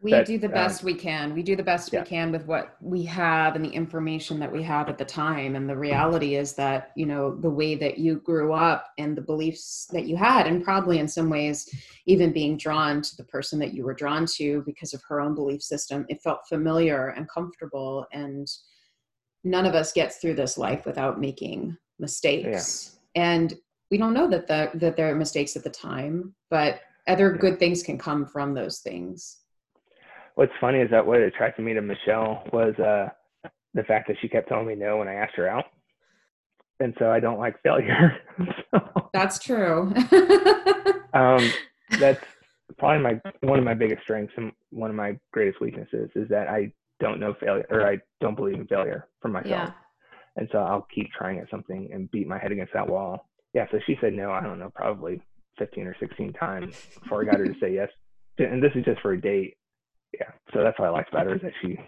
[0.00, 1.34] We that, do the best um, we can.
[1.34, 2.02] We do the best yeah.
[2.02, 5.56] we can with what we have and the information that we have at the time.
[5.56, 9.22] And the reality is that, you know, the way that you grew up and the
[9.22, 11.68] beliefs that you had, and probably in some ways,
[12.06, 15.34] even being drawn to the person that you were drawn to because of her own
[15.34, 18.06] belief system, it felt familiar and comfortable.
[18.12, 18.46] And
[19.42, 22.98] none of us gets through this life without making mistakes.
[23.16, 23.22] Yeah.
[23.22, 23.54] And
[23.90, 27.58] we don't know that the, that there are mistakes at the time, but other good
[27.58, 29.38] things can come from those things.
[30.38, 33.08] What's funny is that what attracted me to Michelle was uh,
[33.74, 35.64] the fact that she kept telling me no when I asked her out,
[36.78, 38.16] and so I don't like failure.
[38.70, 39.92] so, that's true.
[41.12, 41.50] um,
[41.98, 42.24] that's
[42.78, 46.46] probably my one of my biggest strengths and one of my greatest weaknesses is that
[46.46, 49.50] I don't know failure or I don't believe in failure for myself.
[49.50, 49.72] Yeah.
[50.36, 53.28] And so I'll keep trying at something and beat my head against that wall.
[53.54, 55.20] Yeah, so she said no, I don't know, probably
[55.58, 57.88] 15 or 16 times before I got her to say yes.
[58.38, 59.57] And this is just for a date.
[60.12, 61.78] Yeah, so that's what I liked about her is that she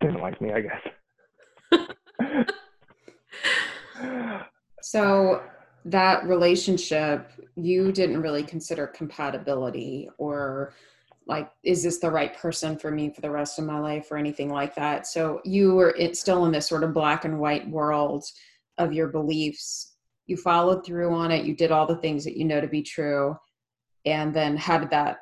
[0.00, 0.80] didn't like me, I guess.
[4.82, 5.42] so
[5.84, 10.74] that relationship, you didn't really consider compatibility or
[11.26, 14.16] like is this the right person for me for the rest of my life or
[14.16, 17.68] anything like that so you were it's still in this sort of black and white
[17.70, 18.24] world
[18.78, 19.94] of your beliefs
[20.26, 22.82] you followed through on it you did all the things that you know to be
[22.82, 23.36] true
[24.04, 25.18] and then how did that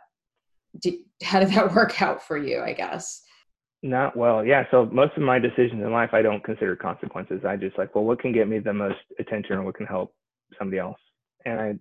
[0.78, 3.22] did, how did that work out for you i guess?
[3.82, 7.56] Not well yeah so most of my decisions in life i don't consider consequences i
[7.56, 10.14] just like well what can get me the most attention or what can help
[10.58, 10.98] somebody else?
[11.46, 11.74] And i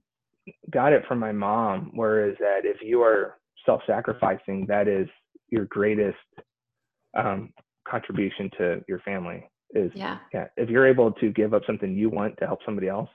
[0.71, 5.07] got it from my mom whereas that if you are self-sacrificing that is
[5.49, 6.17] your greatest
[7.17, 7.51] um,
[7.87, 10.19] contribution to your family is yeah.
[10.33, 13.09] yeah if you're able to give up something you want to help somebody else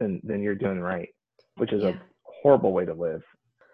[0.00, 1.08] then then you're doing right
[1.56, 1.90] which is yeah.
[1.90, 1.94] a
[2.42, 3.22] horrible way to live.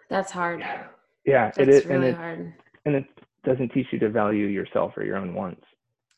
[0.09, 0.59] That's hard.
[0.59, 0.83] Yeah
[1.25, 2.53] that's it is really and it, hard
[2.85, 3.05] and it
[3.43, 5.63] doesn't teach you to value yourself or your own wants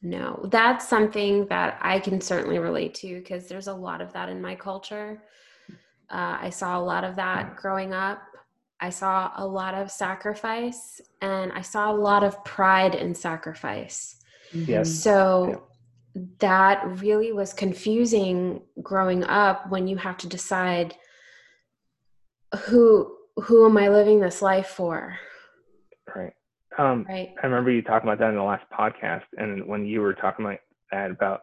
[0.02, 4.30] no that's something that i can certainly relate to because there's a lot of that
[4.30, 5.22] in my culture
[6.10, 8.22] uh, i saw a lot of that growing up
[8.84, 14.18] I saw a lot of sacrifice and I saw a lot of pride in sacrifice.
[14.52, 14.94] Yes.
[14.94, 15.64] So
[16.14, 16.22] yeah.
[16.40, 20.96] that really was confusing growing up when you have to decide
[22.66, 25.18] who who am I living this life for?
[26.16, 26.34] Right.
[26.78, 27.34] Um, right.
[27.42, 30.46] I remember you talking about that in the last podcast, and when you were talking
[30.46, 30.60] about
[30.92, 31.42] that about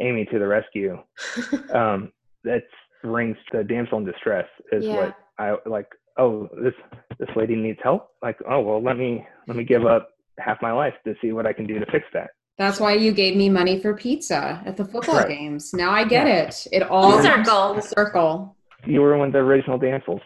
[0.00, 0.98] Amy to the rescue,
[1.74, 2.12] um,
[2.44, 2.62] that
[3.02, 4.96] rings the damsel in distress is yeah.
[4.96, 6.74] what I like oh this
[7.18, 10.72] this lady needs help like oh well let me let me give up half my
[10.72, 13.48] life to see what i can do to fix that that's why you gave me
[13.48, 15.28] money for pizza at the football right.
[15.28, 16.34] games now i get yeah.
[16.34, 20.20] it it all circle circle you were one of the original damsels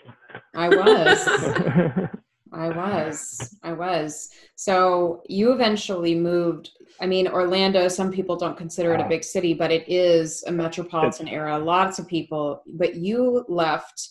[0.54, 1.28] i was.
[2.50, 3.56] I was.
[3.62, 4.30] I was.
[4.54, 9.54] So you eventually moved i mean orlando some people don't consider it a big city
[9.54, 11.56] but it is a metropolitan area.
[11.58, 14.08] Lots of people but you left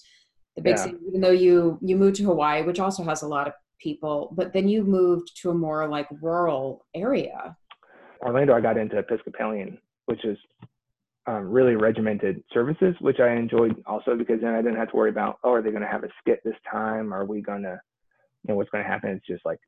[0.58, 0.84] the big yeah.
[0.84, 4.34] city, even though you you moved to Hawaii, which also has a lot of people,
[4.36, 7.56] but then you moved to a more like rural area.
[8.22, 9.78] Orlando, I got into Episcopalian,
[10.08, 10.38] which is
[11.28, 15.10] um, really regimented services, which I enjoyed also because then I didn't have to worry
[15.10, 17.14] about, oh, are they going to have a skit this time?
[17.14, 17.80] Are we going to,
[18.44, 19.10] you know, what's going to happen?
[19.10, 19.60] It's just like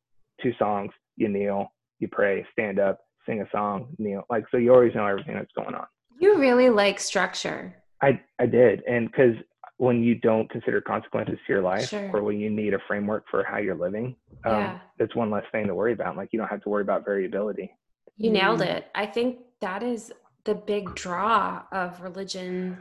[0.41, 4.23] two songs, you kneel, you pray, stand up, sing a song, kneel.
[4.29, 5.85] Like, so you always know everything that's going on.
[6.17, 7.75] You really like structure.
[8.01, 8.81] I, I did.
[8.87, 9.35] And because
[9.79, 12.09] when you don't consider consequences to your life sure.
[12.13, 14.13] or when you need a framework for how you're living
[14.45, 14.79] um, yeah.
[14.99, 17.71] it's one less thing to worry about like you don't have to worry about variability
[18.17, 20.11] you nailed it i think that is
[20.49, 22.79] the big draw of religion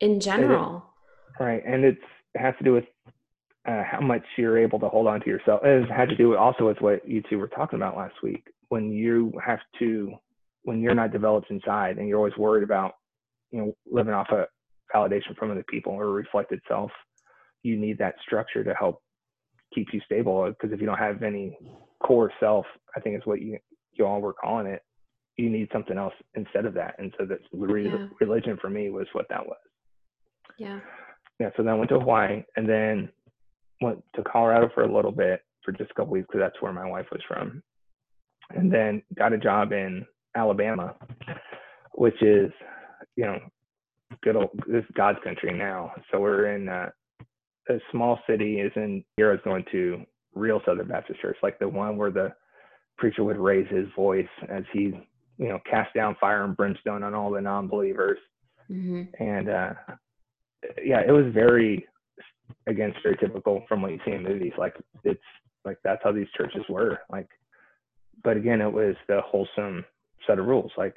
[0.00, 0.84] in general.
[1.40, 1.98] Right and it's
[2.34, 2.84] it has to do with
[3.66, 6.66] uh, how much you're able to hold on to yourself it has to do also
[6.66, 8.44] with what you two were talking about last week.
[8.68, 10.12] When you have to
[10.62, 12.92] when you're not developed inside and you're always worried about
[13.50, 14.46] you know living off a
[14.94, 16.92] validation from other people or reflected self
[17.64, 19.02] you need that structure to help
[19.74, 21.58] keep you stable because if you don't have any
[22.00, 22.64] core self
[22.96, 23.58] i think is what you
[23.94, 24.82] you all were calling it
[25.36, 28.06] you need something else instead of that and so that re- yeah.
[28.20, 29.58] religion for me was what that was
[30.58, 30.80] yeah
[31.40, 33.08] yeah so then I went to hawaii and then
[33.80, 36.72] went to colorado for a little bit for just a couple weeks because that's where
[36.72, 37.62] my wife was from
[38.50, 40.04] and then got a job in
[40.36, 40.94] alabama
[41.94, 42.50] which is
[43.16, 43.38] you know
[44.22, 45.92] good old this God's country now.
[46.10, 46.90] So we're in uh,
[47.68, 50.02] a small city is in Heroes going to
[50.34, 52.32] real Southern Baptist church, like the one where the
[52.98, 54.92] preacher would raise his voice as he,
[55.38, 58.18] you know, cast down fire and brimstone on all the non-believers.
[58.70, 59.22] Mm-hmm.
[59.22, 59.74] And uh,
[60.82, 61.86] yeah, it was very
[62.66, 64.52] again stereotypical from what you see in movies.
[64.56, 65.20] Like it's
[65.64, 66.98] like that's how these churches were.
[67.10, 67.28] Like,
[68.22, 69.84] but again, it was the wholesome
[70.26, 70.72] set of rules.
[70.76, 70.96] Like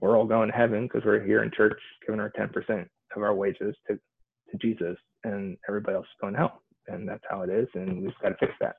[0.00, 3.34] we're all going to heaven because we're here in church giving our 10% of our
[3.34, 6.62] wages to, to Jesus and everybody else is going to hell.
[6.88, 7.68] And that's how it is.
[7.74, 8.76] And we've got to fix that.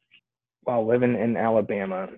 [0.64, 2.10] While living in Alabama,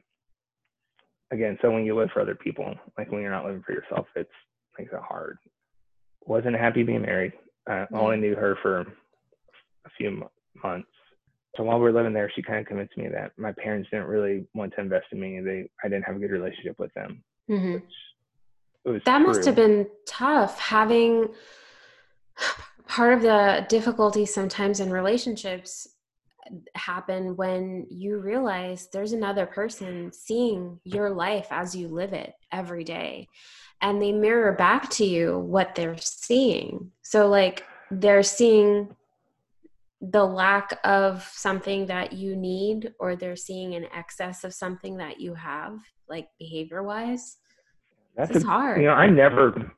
[1.31, 4.07] again, so when you live for other people, like when you're not living for yourself,
[4.15, 4.29] it's
[4.77, 5.37] makes it hard.
[6.25, 7.33] Wasn't happy being married.
[7.67, 10.23] I only knew her for a few
[10.63, 10.87] months.
[11.55, 14.07] so while we were living there, she kind of convinced me that my parents didn't
[14.07, 15.41] really want to invest in me.
[15.41, 17.23] They I didn't have a good relationship with them.
[17.49, 18.91] Mm-hmm.
[19.05, 19.27] that true.
[19.27, 21.29] must have been tough having
[22.87, 25.87] part of the difficulty sometimes in relationships
[26.75, 32.83] happen when you realize there's another person seeing your life as you live it every
[32.83, 33.27] day
[33.81, 36.91] and they mirror back to you what they're seeing.
[37.01, 38.95] So like they're seeing
[40.01, 45.19] the lack of something that you need or they're seeing an excess of something that
[45.19, 47.37] you have like behavior wise
[48.15, 48.79] that's a, hard.
[48.79, 49.71] you know i never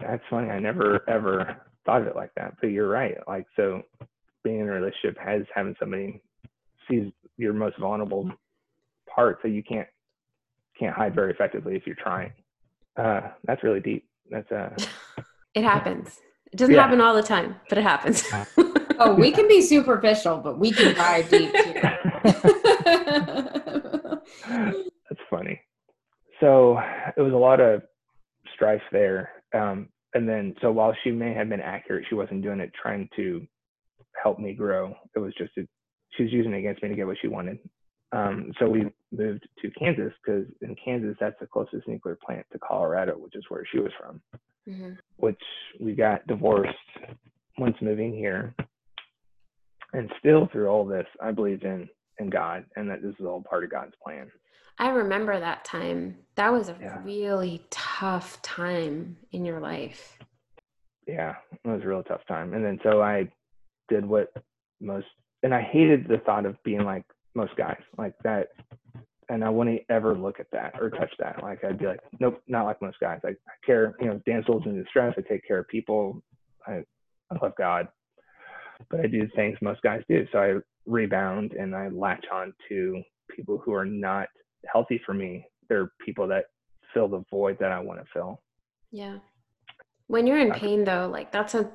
[0.00, 3.82] that's funny i never ever thought of it like that but you're right like so
[4.44, 6.20] being in a relationship has having somebody
[6.88, 8.30] sees your most vulnerable
[9.14, 9.88] parts that you can't
[10.78, 12.32] can't hide very effectively if you're trying
[12.96, 14.70] uh that's really deep that's uh
[15.54, 16.20] it happens
[16.52, 16.82] it doesn't yeah.
[16.82, 18.24] happen all the time but it happens
[18.98, 21.72] oh, we can be superficial, but we can dive deep too.
[25.08, 25.60] That's funny.
[26.40, 26.78] So
[27.16, 27.82] it was a lot of
[28.54, 29.30] strife there.
[29.54, 33.08] Um, and then, so while she may have been accurate, she wasn't doing it trying
[33.16, 33.46] to
[34.22, 34.94] help me grow.
[35.14, 35.66] It was just, a,
[36.16, 37.58] she was using it against me to get what she wanted.
[38.12, 42.58] Um, so we moved to Kansas because in Kansas, that's the closest nuclear plant to
[42.58, 44.20] Colorado, which is where she was from.
[44.66, 44.92] Mm-hmm.
[45.16, 45.40] Which
[45.80, 46.74] we got divorced
[47.58, 48.54] once moving here
[49.92, 53.42] and still through all this i believed in in god and that this is all
[53.42, 54.30] part of god's plan
[54.78, 56.98] i remember that time that was a yeah.
[57.04, 60.18] really tough time in your life
[61.06, 63.28] yeah it was a real tough time and then so i
[63.88, 64.32] did what
[64.80, 65.06] most
[65.42, 68.48] and i hated the thought of being like most guys like that
[69.30, 71.42] and I wouldn't ever look at that or touch that.
[71.42, 73.20] Like I'd be like, nope, not like most guys.
[73.22, 75.12] I, I care, you know, damsels in distress.
[75.18, 76.22] I take care of people.
[76.66, 76.82] I,
[77.30, 77.88] I love God
[78.90, 80.26] but I do things most guys do.
[80.32, 80.54] So I
[80.86, 83.02] rebound and I latch on to
[83.34, 84.28] people who are not
[84.72, 85.46] healthy for me.
[85.68, 86.46] They're people that
[86.94, 88.40] fill the void that I want to fill.
[88.90, 89.18] Yeah.
[90.06, 91.70] When you're in pain though, like that's a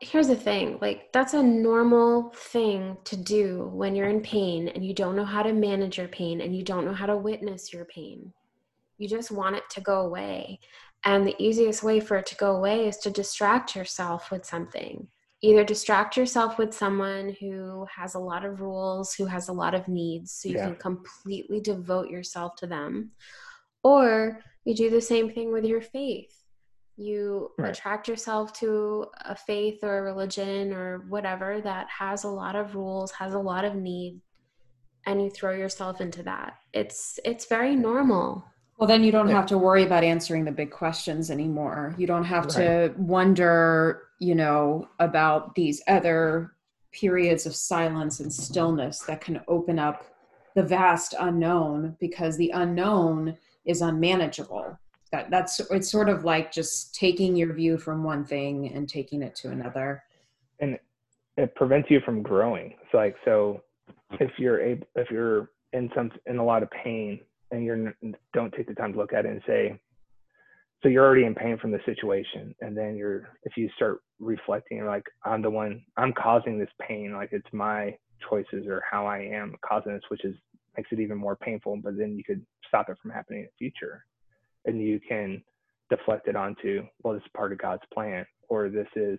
[0.00, 4.84] here's the thing, like that's a normal thing to do when you're in pain and
[4.84, 7.72] you don't know how to manage your pain and you don't know how to witness
[7.72, 8.32] your pain.
[8.98, 10.60] You just want it to go away.
[11.04, 15.08] And the easiest way for it to go away is to distract yourself with something
[15.42, 19.74] either distract yourself with someone who has a lot of rules, who has a lot
[19.74, 20.66] of needs, so you yeah.
[20.66, 23.10] can completely devote yourself to them,
[23.82, 26.35] or you do the same thing with your faith.
[26.96, 27.76] You right.
[27.76, 32.74] attract yourself to a faith or a religion or whatever that has a lot of
[32.74, 34.20] rules, has a lot of need,
[35.04, 36.54] and you throw yourself into that.
[36.72, 38.44] It's it's very normal.
[38.78, 41.94] Well, then you don't have to worry about answering the big questions anymore.
[41.96, 42.54] You don't have right.
[42.56, 46.52] to wonder you know, about these other
[46.92, 50.06] periods of silence and stillness that can open up
[50.54, 54.78] the vast unknown because the unknown is unmanageable.
[55.16, 59.22] That that's it's sort of like just taking your view from one thing and taking
[59.22, 60.02] it to another.
[60.60, 60.78] And
[61.38, 62.74] it prevents you from growing.
[62.92, 63.62] So like so
[64.20, 67.94] if you're able if you're in some in a lot of pain and you're
[68.34, 69.80] don't take the time to look at it and say
[70.82, 74.78] so you're already in pain from the situation and then you're if you start reflecting
[74.78, 77.96] you're like i'm the one i'm causing this pain like it's my
[78.28, 80.34] choices or how i am causing this which is
[80.76, 83.58] makes it even more painful but then you could stop it from happening in the
[83.58, 84.04] future
[84.66, 85.42] and you can
[85.90, 89.18] deflect it onto well this is part of god's plan or this is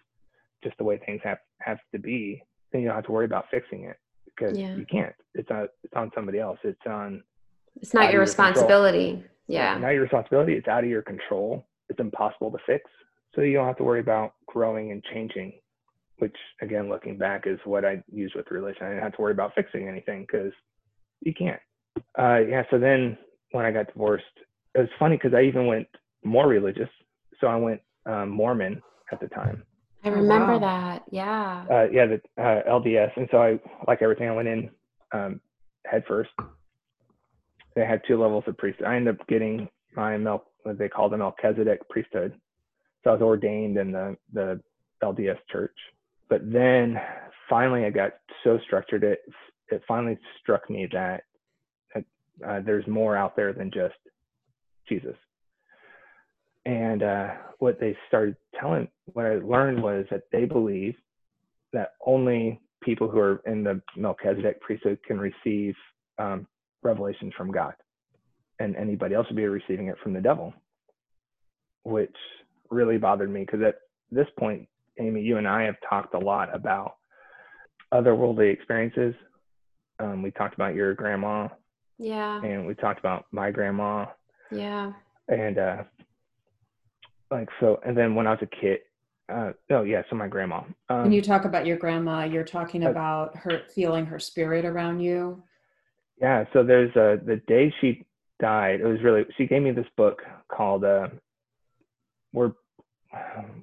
[0.63, 3.45] just the way things have have to be then you don't have to worry about
[3.49, 4.75] fixing it because yeah.
[4.75, 7.23] you can't it's on it's on somebody else it's on
[7.81, 9.31] it's not your responsibility control.
[9.47, 9.77] Yeah.
[9.77, 10.53] Not your responsibility.
[10.53, 11.65] It's out of your control.
[11.89, 12.83] It's impossible to fix.
[13.33, 15.53] So you don't have to worry about growing and changing,
[16.19, 18.83] which again, looking back is what I used with religion.
[18.83, 20.51] I didn't have to worry about fixing anything because
[21.21, 21.62] you can't.
[22.17, 22.63] Uh, yeah.
[22.69, 23.17] So then
[23.51, 24.25] when I got divorced,
[24.77, 25.87] it was funny because I even went
[26.23, 26.89] more religious.
[27.39, 29.63] So I went um, Mormon at the time.
[30.03, 30.59] I remember wow.
[30.59, 31.03] that.
[31.11, 31.65] Yeah.
[31.69, 33.11] Uh, yeah, the uh, LDS.
[33.17, 34.69] And so I, like everything, I went in
[35.13, 35.41] um,
[35.86, 36.30] head first
[37.78, 38.88] they had two levels of priesthood.
[38.88, 42.34] I ended up getting my Mel, what they call the Melchizedek priesthood.
[43.03, 44.59] So I was ordained in the, the
[45.03, 45.75] LDS church.
[46.28, 46.99] But then
[47.47, 48.13] finally I got
[48.43, 49.19] so structured, it,
[49.69, 51.21] it finally struck me that,
[51.93, 52.03] that
[52.45, 53.93] uh, there's more out there than just
[54.88, 55.15] Jesus.
[56.65, 57.29] And uh,
[57.59, 60.95] what they started telling, what I learned was that they believe
[61.71, 65.75] that only people who are in the Melchizedek priesthood can receive
[66.19, 66.47] um,
[66.83, 67.73] revelations from God,
[68.59, 70.53] and anybody else would be receiving it from the devil,
[71.83, 72.15] which
[72.69, 73.75] really bothered me because at
[74.11, 74.67] this point,
[74.99, 76.95] Amy, you and I have talked a lot about
[77.93, 79.13] otherworldly experiences.
[79.99, 81.47] Um, we talked about your grandma,
[81.97, 82.41] Yeah.
[82.41, 84.07] and we talked about my grandma,
[84.52, 84.93] Yeah.
[85.28, 85.84] and uh,
[87.32, 87.80] like so.
[87.86, 88.80] And then when I was a kid,
[89.30, 90.62] uh, oh yeah, so my grandma.
[90.89, 94.64] Um, When you talk about your grandma, you're talking Uh, about her feeling her spirit
[94.66, 95.43] around you.
[96.20, 98.06] Yeah, so there's a the day she
[98.39, 98.80] died.
[98.82, 101.10] It was really she gave me this book called uh,
[102.32, 102.54] "Where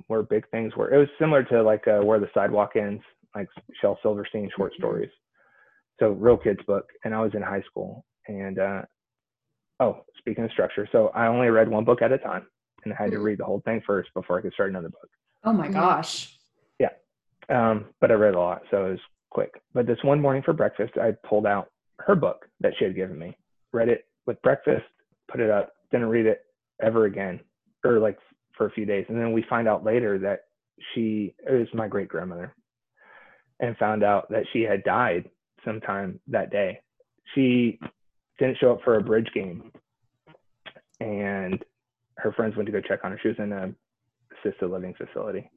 [0.08, 3.02] Where Big Things Were." It was similar to like uh, "Where the Sidewalk Ends,"
[3.34, 3.48] like
[3.80, 4.76] Shel Silverstein short Mhm.
[4.78, 5.10] stories.
[6.00, 8.04] So real kids book, and I was in high school.
[8.28, 8.82] And uh,
[9.80, 12.46] oh, speaking of structure, so I only read one book at a time,
[12.84, 13.24] and I had to Mhm.
[13.24, 15.08] read the whole thing first before I could start another book.
[15.44, 15.74] Oh my Mhm.
[15.74, 16.30] gosh.
[17.50, 19.60] um, but I read a lot, so it was quick.
[19.74, 23.18] But this one morning for breakfast, I pulled out her book that she had given
[23.18, 23.36] me,
[23.70, 24.86] read it with breakfast,
[25.28, 26.46] put it up, didn't read it
[26.80, 27.40] ever again,
[27.84, 28.18] or like
[28.54, 29.04] for a few days.
[29.10, 30.44] And then we find out later that
[30.94, 32.54] she it was my great grandmother,
[33.60, 35.28] and found out that she had died
[35.66, 36.80] sometime that day.
[37.34, 37.78] She
[38.38, 39.70] didn't show up for a bridge game,
[41.00, 41.64] and
[42.18, 43.18] her friends went to go check on her.
[43.22, 43.72] She was in a
[44.44, 45.50] assisted living facility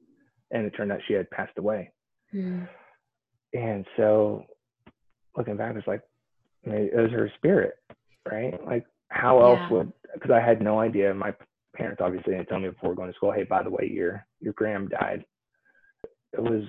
[0.51, 1.91] and it turned out she had passed away.
[2.33, 2.67] Mm.
[3.53, 4.45] And so
[5.35, 6.01] looking back, it's like
[6.65, 7.75] I mean, it was her spirit,
[8.29, 8.53] right?
[8.65, 9.77] Like how else Yeah.
[9.77, 9.93] would?
[10.13, 11.13] Because I had no idea.
[11.13, 11.33] My
[11.75, 13.31] parents obviously didn't tell me before going to school.
[13.31, 15.25] Hey, by the way, your your gram died.
[16.33, 16.63] It was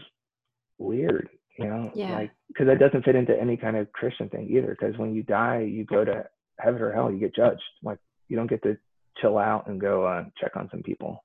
[0.78, 1.28] weird,
[1.58, 2.14] you know, Yeah.
[2.14, 4.76] like because that doesn't fit into any kind of Christian thing either.
[4.78, 6.24] Because when you die, you go to
[6.58, 7.10] heaven or hell.
[7.12, 7.62] You get judged.
[7.82, 7.98] Like
[8.28, 8.76] you don't get to
[9.20, 11.24] chill out and go uh, check on some people.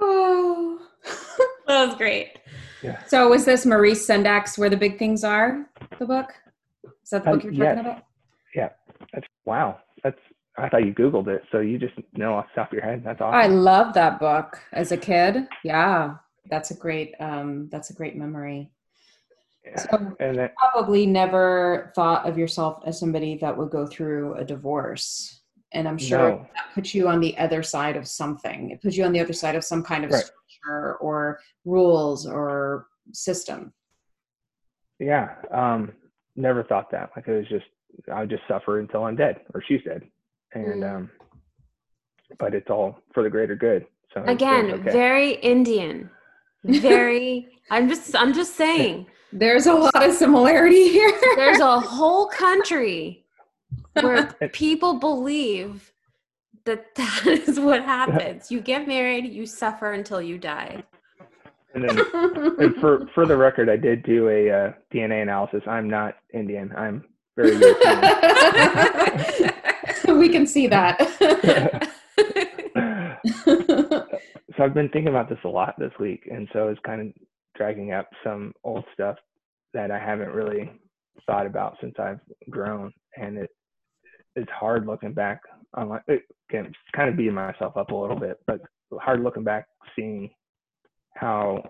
[0.00, 0.78] oh.
[1.66, 2.38] That was great.
[2.82, 3.02] Yeah.
[3.06, 5.64] So was this Maurice Sendak's Where the Big Things Are,
[5.98, 6.28] the book?
[7.02, 7.80] Is that the Uh, book you're talking yes.
[7.80, 8.02] about?
[9.12, 9.78] That's wow.
[10.02, 10.18] That's
[10.56, 13.02] I thought you Googled it, so you just know off the top of your head.
[13.04, 13.34] That's awesome.
[13.34, 15.46] I love that book as a kid.
[15.64, 16.16] Yeah.
[16.50, 18.70] That's a great um that's a great memory.
[19.64, 19.76] Yeah.
[19.78, 24.44] So And then probably never thought of yourself as somebody that would go through a
[24.44, 25.40] divorce.
[25.72, 28.70] And I'm sure no, that puts you on the other side of something.
[28.70, 30.22] It puts you on the other side of some kind of Right.
[30.22, 33.72] structure or rules or system.
[35.00, 35.92] yeah, um,
[36.36, 37.10] never thought that.
[37.16, 37.64] Like it was just
[38.12, 40.02] I would just suffer until I'm dead or she's dead,
[40.54, 40.96] and Mm.
[40.96, 41.10] um,
[42.38, 43.86] but it's all for the greater good.
[44.12, 44.90] So Again, okay.
[44.92, 46.10] very Indian.
[46.64, 49.06] Very I'm just I'm just saying.
[49.32, 51.12] There's a lot of similarity here.
[51.36, 53.24] There's a whole country
[53.94, 55.92] where people believe
[56.64, 58.50] that that is what happens.
[58.50, 60.82] You get married, you suffer until you die.
[61.74, 61.98] and then
[62.60, 65.62] and for for the record, I did do a uh, DNA analysis.
[65.66, 66.72] I'm not Indian.
[66.76, 67.04] I'm
[67.36, 68.00] very European.
[70.18, 70.98] we can see that.
[74.56, 77.08] so I've been thinking about this a lot this week, and so it's kind of
[77.56, 79.16] dragging up some old stuff
[79.72, 80.70] that I haven't really
[81.26, 83.50] thought about since I've grown, and it
[84.36, 85.40] it's hard looking back
[85.74, 88.60] on my it, just kind of beating myself up a little bit, but
[89.00, 90.30] hard looking back, seeing
[91.14, 91.62] how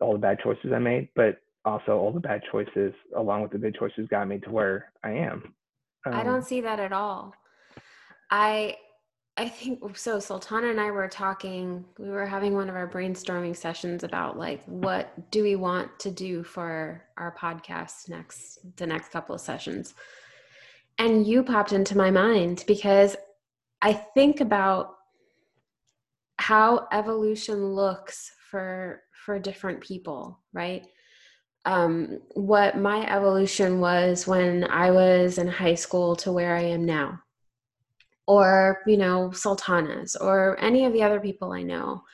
[0.00, 3.58] all the bad choices I made, but also all the bad choices along with the
[3.58, 5.54] good choices got me to where I am.
[6.14, 7.34] I Um, don't see that at all.
[8.30, 8.76] I
[9.38, 13.54] I think so Sultana and I were talking, we were having one of our brainstorming
[13.54, 19.10] sessions about like what do we want to do for our podcast next the next
[19.10, 19.94] couple of sessions.
[20.98, 23.14] And you popped into my mind because
[23.82, 24.94] I think about
[26.38, 30.86] how evolution looks for for different people, right?
[31.66, 36.86] Um, what my evolution was when I was in high school to where I am
[36.86, 37.20] now,
[38.26, 42.04] or, you know, Sultana's, or any of the other people I know.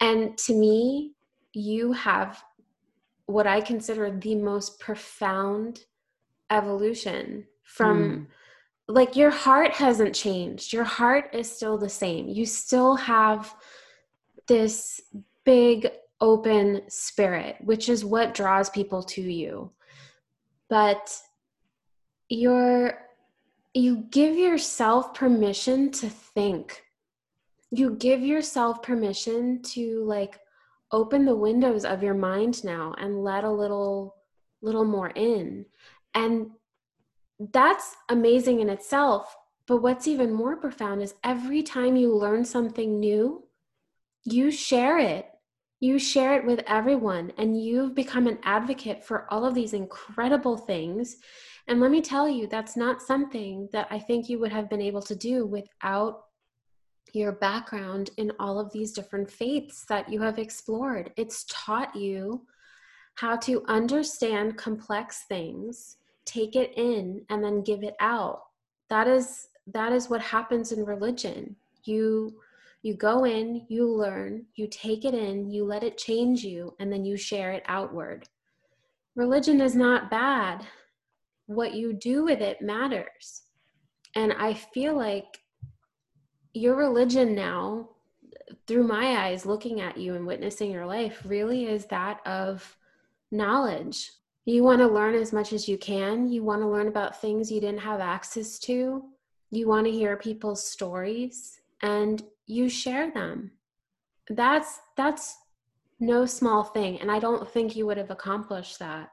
[0.00, 1.12] And to me,
[1.52, 2.42] you have
[3.26, 5.80] what I consider the most profound
[6.50, 8.28] evolution from
[8.86, 10.72] like your heart hasn't changed.
[10.72, 12.28] Your heart is still the same.
[12.28, 13.54] You still have
[14.46, 15.00] this
[15.44, 15.90] big
[16.24, 19.70] open spirit, which is what draws people to you.
[20.70, 21.14] But
[22.30, 22.98] you're
[23.74, 26.82] you give yourself permission to think.
[27.70, 30.40] You give yourself permission to like
[30.92, 34.16] open the windows of your mind now and let a little
[34.62, 35.66] little more in.
[36.14, 36.52] And
[37.52, 39.36] that's amazing in itself.
[39.66, 43.44] But what's even more profound is every time you learn something new,
[44.24, 45.26] you share it.
[45.84, 50.56] You share it with everyone, and you've become an advocate for all of these incredible
[50.56, 51.18] things.
[51.68, 54.80] And let me tell you, that's not something that I think you would have been
[54.80, 56.22] able to do without
[57.12, 61.12] your background in all of these different faiths that you have explored.
[61.18, 62.46] It's taught you
[63.16, 68.40] how to understand complex things, take it in, and then give it out.
[68.88, 71.56] That is that is what happens in religion.
[71.84, 72.40] You
[72.84, 76.92] you go in, you learn, you take it in, you let it change you, and
[76.92, 78.28] then you share it outward.
[79.16, 80.66] Religion is not bad.
[81.46, 83.44] What you do with it matters.
[84.14, 85.40] And I feel like
[86.52, 87.88] your religion now,
[88.66, 92.76] through my eyes, looking at you and witnessing your life, really is that of
[93.30, 94.10] knowledge.
[94.44, 96.28] You want to learn as much as you can.
[96.28, 99.04] You want to learn about things you didn't have access to.
[99.50, 103.52] You want to hear people's stories and you share them.
[104.28, 105.36] That's that's
[106.00, 109.10] no small thing and I don't think you would have accomplished that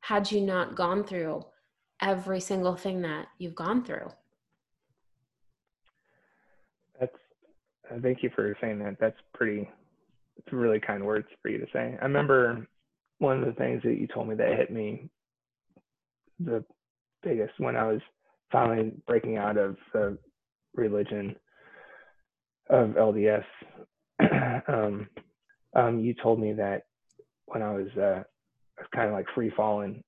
[0.00, 1.42] had you not gone through
[2.02, 4.08] every single thing that you've gone through.
[7.00, 7.16] That's
[7.90, 8.96] uh, thank you for saying that.
[9.00, 9.68] That's pretty
[10.36, 11.96] it's really kind words for you to say.
[12.00, 12.66] I remember
[13.18, 15.08] one of the things that you told me that hit me
[16.40, 16.64] the
[17.22, 18.00] biggest when I was
[18.50, 20.18] finally breaking out of the
[20.74, 21.36] religion
[22.70, 23.44] of LDS.
[24.68, 25.08] um,
[25.74, 26.82] um, you told me that
[27.46, 28.22] when I was uh,
[28.94, 30.02] kind of like free falling,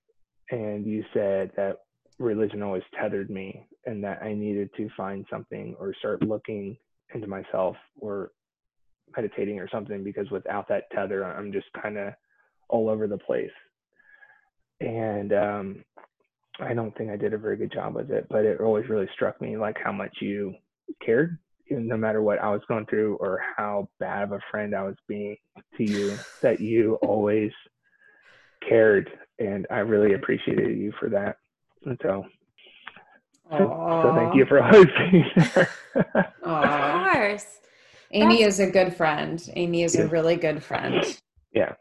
[0.50, 1.78] and you said that
[2.18, 6.76] religion always tethered me, and that I needed to find something or start looking
[7.14, 8.32] into myself or
[9.16, 12.14] meditating or something because without that tether, I'm just kind of
[12.68, 13.50] all over the place.
[14.80, 15.84] And um,
[16.60, 19.08] I don't think I did a very good job with it, but it always really
[19.14, 20.54] struck me like how much you
[21.04, 21.38] cared
[21.70, 24.96] no matter what I was going through or how bad of a friend I was
[25.08, 25.36] being
[25.76, 27.52] to you, that you always
[28.66, 29.10] cared.
[29.38, 31.36] And I really appreciated you for that.
[31.84, 32.24] And so,
[33.50, 35.70] so, so, thank you for always being there.
[36.42, 37.46] of course.
[38.10, 39.42] Amy That's, is a good friend.
[39.54, 40.02] Amy is yeah.
[40.02, 41.04] a really good friend.
[41.52, 41.74] Yeah.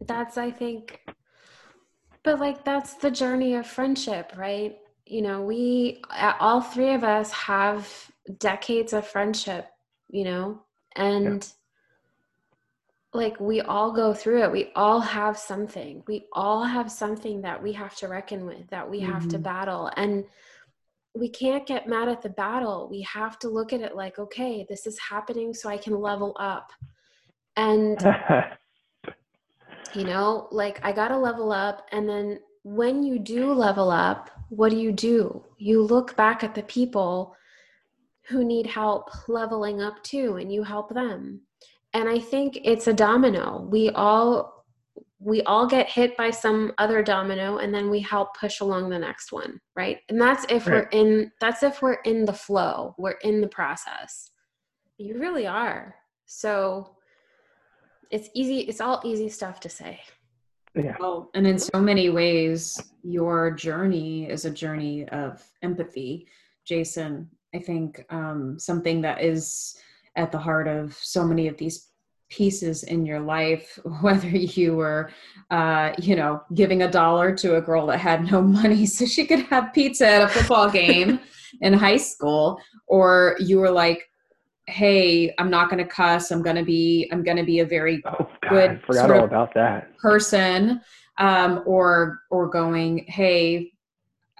[0.00, 1.00] That's, I think,
[2.22, 4.76] but like, that's the journey of friendship, right?
[5.06, 6.02] You know, we,
[6.40, 9.66] all three of us have decades of friendship,
[10.10, 10.62] you know,
[10.96, 13.20] and yeah.
[13.20, 14.52] like we all go through it.
[14.52, 16.02] We all have something.
[16.06, 19.12] We all have something that we have to reckon with, that we mm-hmm.
[19.12, 19.42] have to mm-hmm.
[19.42, 19.90] battle.
[19.96, 20.24] And
[21.14, 22.88] we can't get mad at the battle.
[22.90, 26.36] We have to look at it like, okay, this is happening so I can level
[26.40, 26.72] up.
[27.56, 28.00] And,
[29.94, 31.86] you know, like I got to level up.
[31.92, 35.44] And then when you do level up, what do you do?
[35.56, 37.36] You look back at the people
[38.28, 41.40] who need help leveling up too and you help them
[41.92, 44.64] and i think it's a domino we all
[45.20, 48.98] we all get hit by some other domino and then we help push along the
[48.98, 50.74] next one right and that's if right.
[50.74, 54.30] we're in that's if we're in the flow we're in the process
[54.98, 55.94] you really are
[56.26, 56.96] so
[58.10, 60.00] it's easy it's all easy stuff to say
[60.74, 60.96] yeah.
[60.98, 66.26] Well, and in so many ways, your journey is a journey of empathy.
[66.64, 69.76] Jason, I think um, something that is
[70.16, 71.88] at the heart of so many of these
[72.28, 75.10] pieces in your life, whether you were,
[75.50, 79.26] uh, you know, giving a dollar to a girl that had no money so she
[79.26, 81.20] could have pizza at a football game
[81.60, 84.08] in high school, or you were like,
[84.66, 86.30] hey i'm not going to cuss.
[86.30, 89.24] I'm going to be i'm going to be a very oh, God, good forgot all
[89.24, 89.94] about that.
[89.98, 90.80] person
[91.18, 93.73] um, or or going hey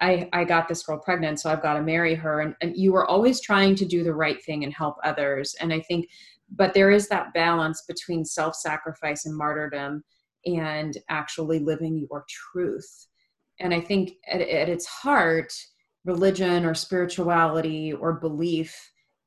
[0.04, 2.40] I, I got this girl pregnant, so I've got to marry her.
[2.40, 5.56] And, and you were always trying to do the right thing and help others.
[5.60, 6.10] And I think,
[6.54, 10.04] but there is that balance between self sacrifice and martyrdom
[10.44, 13.06] and actually living your truth.
[13.60, 15.54] And I think at, at its heart,
[16.04, 18.78] religion or spirituality or belief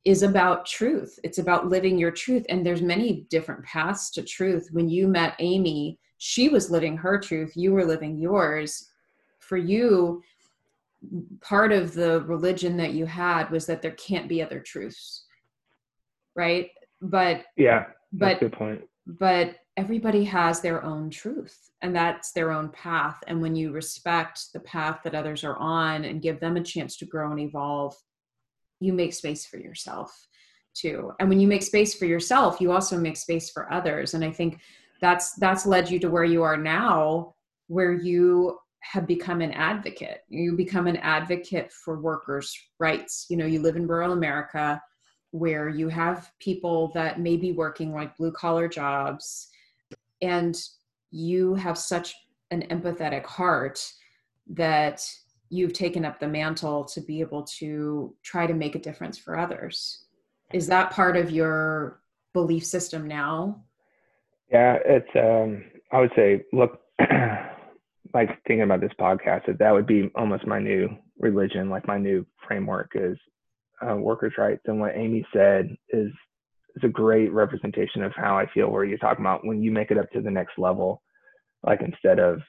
[0.06, 1.18] is about truth.
[1.24, 2.46] It's about living your truth.
[2.50, 4.70] And there's many different paths to truth.
[4.72, 8.92] When you met Amy, she was living her truth, you were living yours.
[9.40, 10.22] For you,
[11.42, 15.26] part of the religion that you had was that there can't be other truths
[16.38, 16.70] right?
[17.02, 18.82] But yeah but good point.
[19.06, 23.18] but everybody has their own truth and that's their own path.
[23.28, 26.96] And when you respect the path that others are on and give them a chance
[26.98, 27.96] to grow and evolve
[28.80, 30.28] you make space for yourself
[30.76, 31.12] too.
[31.20, 34.14] And when you make space for yourself you also make space for others.
[34.14, 34.60] And i think
[35.02, 37.34] that's that's led you to where you are now
[37.68, 40.24] where you have become an advocate.
[40.30, 43.26] You become an advocate for workers' rights.
[43.30, 44.82] You know, you live in rural America
[45.32, 49.50] where you have people that may be working like blue collar jobs,
[50.22, 50.58] and
[51.12, 52.16] you have such
[52.52, 53.92] an empathetic heart
[54.50, 55.06] that
[55.50, 59.38] you've taken up the mantle to be able to try to make a difference for
[59.38, 60.06] others.
[60.54, 62.02] is that part of your
[62.34, 63.62] belief system now?
[64.52, 66.82] Yeah, it's um I would say look
[68.14, 70.90] like thinking about this podcast that that would be almost my new
[71.20, 73.18] religion, like my new framework is
[73.88, 74.62] uh, workers' rights.
[74.66, 76.12] And what Amy said is
[76.76, 78.70] is a great representation of how I feel.
[78.70, 81.02] Where you're talking about when you make it up to the next level,
[81.64, 82.40] like instead of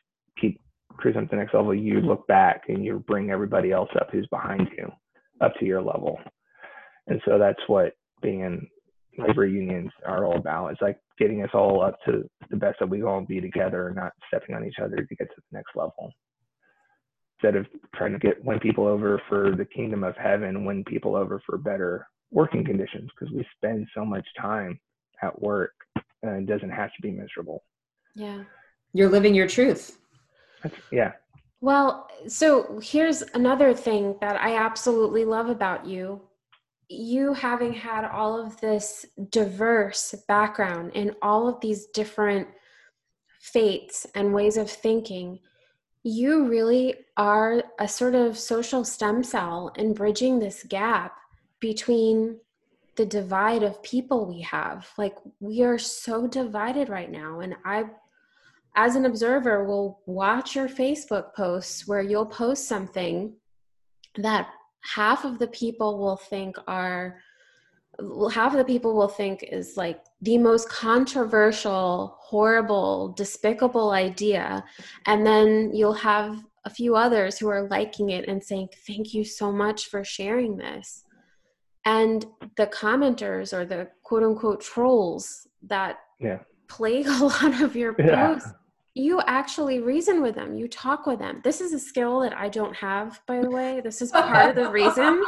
[0.40, 0.60] keep
[0.96, 4.26] cruising to the next level, you look back and you bring everybody else up who's
[4.28, 4.90] behind you
[5.40, 6.18] up to your level.
[7.06, 8.66] And so that's what being in
[9.18, 10.68] labor unions are all about.
[10.68, 13.96] It's like getting us all up to the best that we all be together, and
[13.96, 16.12] not stepping on each other to get to the next level.
[17.40, 21.14] Instead of trying to get win people over for the kingdom of heaven, win people
[21.14, 24.78] over for better working conditions because we spend so much time
[25.22, 25.72] at work
[26.22, 27.62] and it doesn't have to be miserable.
[28.14, 28.42] Yeah.
[28.92, 29.98] You're living your truth.
[30.62, 31.12] That's, yeah.
[31.60, 36.20] Well, so here's another thing that I absolutely love about you.
[36.88, 42.48] You having had all of this diverse background in all of these different
[43.40, 45.38] faiths and ways of thinking,
[46.02, 51.16] you really are a sort of social stem cell in bridging this gap
[51.60, 52.38] between
[52.96, 54.88] the divide of people we have.
[54.96, 57.40] Like, we are so divided right now.
[57.40, 57.84] And I
[58.76, 63.34] as an observer will watch your Facebook posts where you'll post something
[64.16, 64.48] that
[64.80, 67.18] half of the people will think are
[68.32, 74.64] half of the people will think is like the most controversial, horrible, despicable idea.
[75.06, 79.24] And then you'll have a few others who are liking it and saying, Thank you
[79.24, 81.04] so much for sharing this.
[81.84, 82.24] And
[82.56, 86.38] the commenters or the quote unquote trolls that yeah.
[86.68, 88.52] plague a lot of your posts yeah
[88.98, 90.56] you actually reason with them.
[90.56, 91.40] You talk with them.
[91.44, 93.80] This is a skill that i don't have by the way.
[93.82, 95.24] This is part of the reason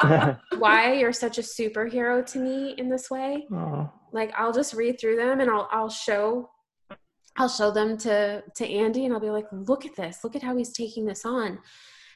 [0.58, 3.46] why you're such a superhero to me in this way.
[3.50, 3.90] Aww.
[4.12, 6.50] like i'll just read through them and i'll i'll show
[7.36, 10.18] i'll show them to to andy and i'll be like look at this.
[10.24, 11.58] Look at how he's taking this on.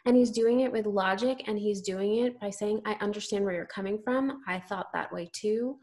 [0.07, 3.55] And he's doing it with logic and he's doing it by saying i understand where
[3.55, 4.43] you're coming from.
[4.49, 5.79] I thought that way too.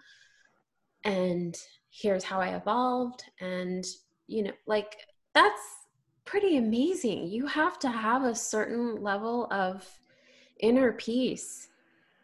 [1.06, 1.56] And
[1.90, 3.24] here's how i evolved.
[3.40, 3.86] And
[4.28, 4.96] you know like
[5.34, 5.62] that's
[6.26, 7.28] pretty amazing.
[7.28, 9.88] You have to have a certain level of
[10.60, 11.70] inner peace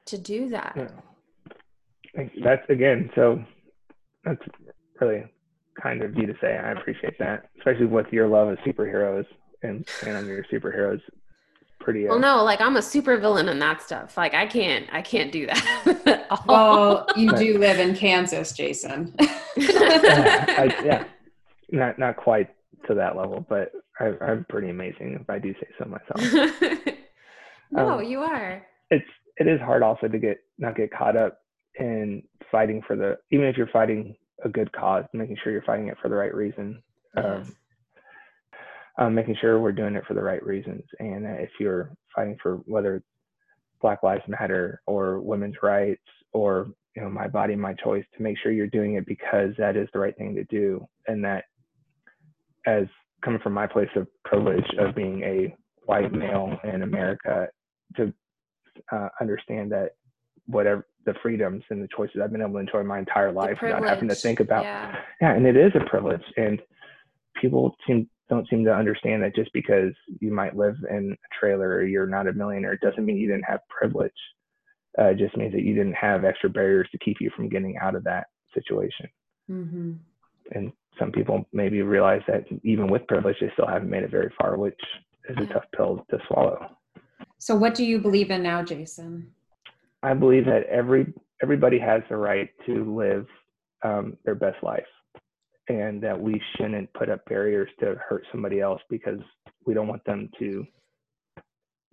[0.05, 0.73] to do that.
[0.75, 2.27] Yeah.
[2.43, 3.43] That's again, so
[4.23, 4.41] that's
[4.99, 5.25] really
[5.81, 6.57] kind of you to say.
[6.57, 9.25] I appreciate that, especially with your love of superheroes
[9.61, 11.01] and and on your superheroes.
[11.79, 12.07] Pretty.
[12.07, 14.17] Uh, well, no, like I'm a super villain and that stuff.
[14.17, 16.27] Like I can't, I can't do that.
[16.47, 19.13] well, you do live in Kansas, Jason.
[19.55, 21.03] yeah, I, yeah,
[21.69, 22.49] not not quite
[22.87, 26.95] to that level, but I, am pretty amazing if I do say so myself.
[27.71, 28.65] no, um, you are.
[28.89, 29.05] It's
[29.37, 31.39] it is hard also to get not get caught up
[31.79, 35.87] in fighting for the even if you're fighting a good cause, making sure you're fighting
[35.87, 36.81] it for the right reason.
[37.15, 37.55] Um,
[38.99, 40.83] um, making sure we're doing it for the right reasons.
[40.99, 43.03] And if you're fighting for whether
[43.81, 46.01] Black Lives Matter or women's rights
[46.33, 49.75] or you know my body, my choice, to make sure you're doing it because that
[49.75, 51.45] is the right thing to do, and that
[52.67, 52.85] as
[53.23, 55.55] coming from my place of privilege of being a
[55.85, 57.47] white male in America
[57.95, 58.13] to
[58.91, 59.91] uh, understand that
[60.45, 63.83] whatever the freedoms and the choices I've been able to enjoy my entire life without
[63.83, 64.95] having to think about yeah.
[65.21, 66.61] yeah and it is a privilege and
[67.41, 71.69] people seem don't seem to understand that just because you might live in a trailer
[71.69, 74.11] or you're not a millionaire doesn't mean you didn't have privilege
[74.99, 77.77] uh, it just means that you didn't have extra barriers to keep you from getting
[77.77, 79.07] out of that situation
[79.49, 79.93] mm-hmm.
[80.51, 84.31] And some people maybe realize that even with privilege, they still haven't made it very
[84.39, 84.79] far, which
[85.29, 86.69] is a tough pill to swallow.
[87.37, 89.31] So, what do you believe in now, Jason?
[90.03, 93.27] I believe that every everybody has the right to live
[93.83, 94.85] um, their best life,
[95.67, 99.19] and that we shouldn't put up barriers to hurt somebody else because
[99.65, 100.65] we don't want them to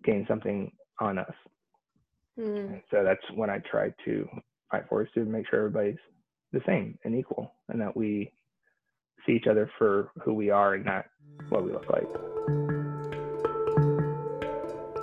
[0.03, 1.35] gain something on us.
[2.39, 2.83] Mm.
[2.91, 4.29] So that's when I try to
[4.71, 5.99] fight for is to make sure everybody's
[6.53, 8.33] the same and equal, and that we
[9.27, 11.07] see each other for who we are and not
[11.49, 12.09] what we look like.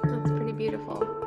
[0.04, 1.21] That's pretty beautiful.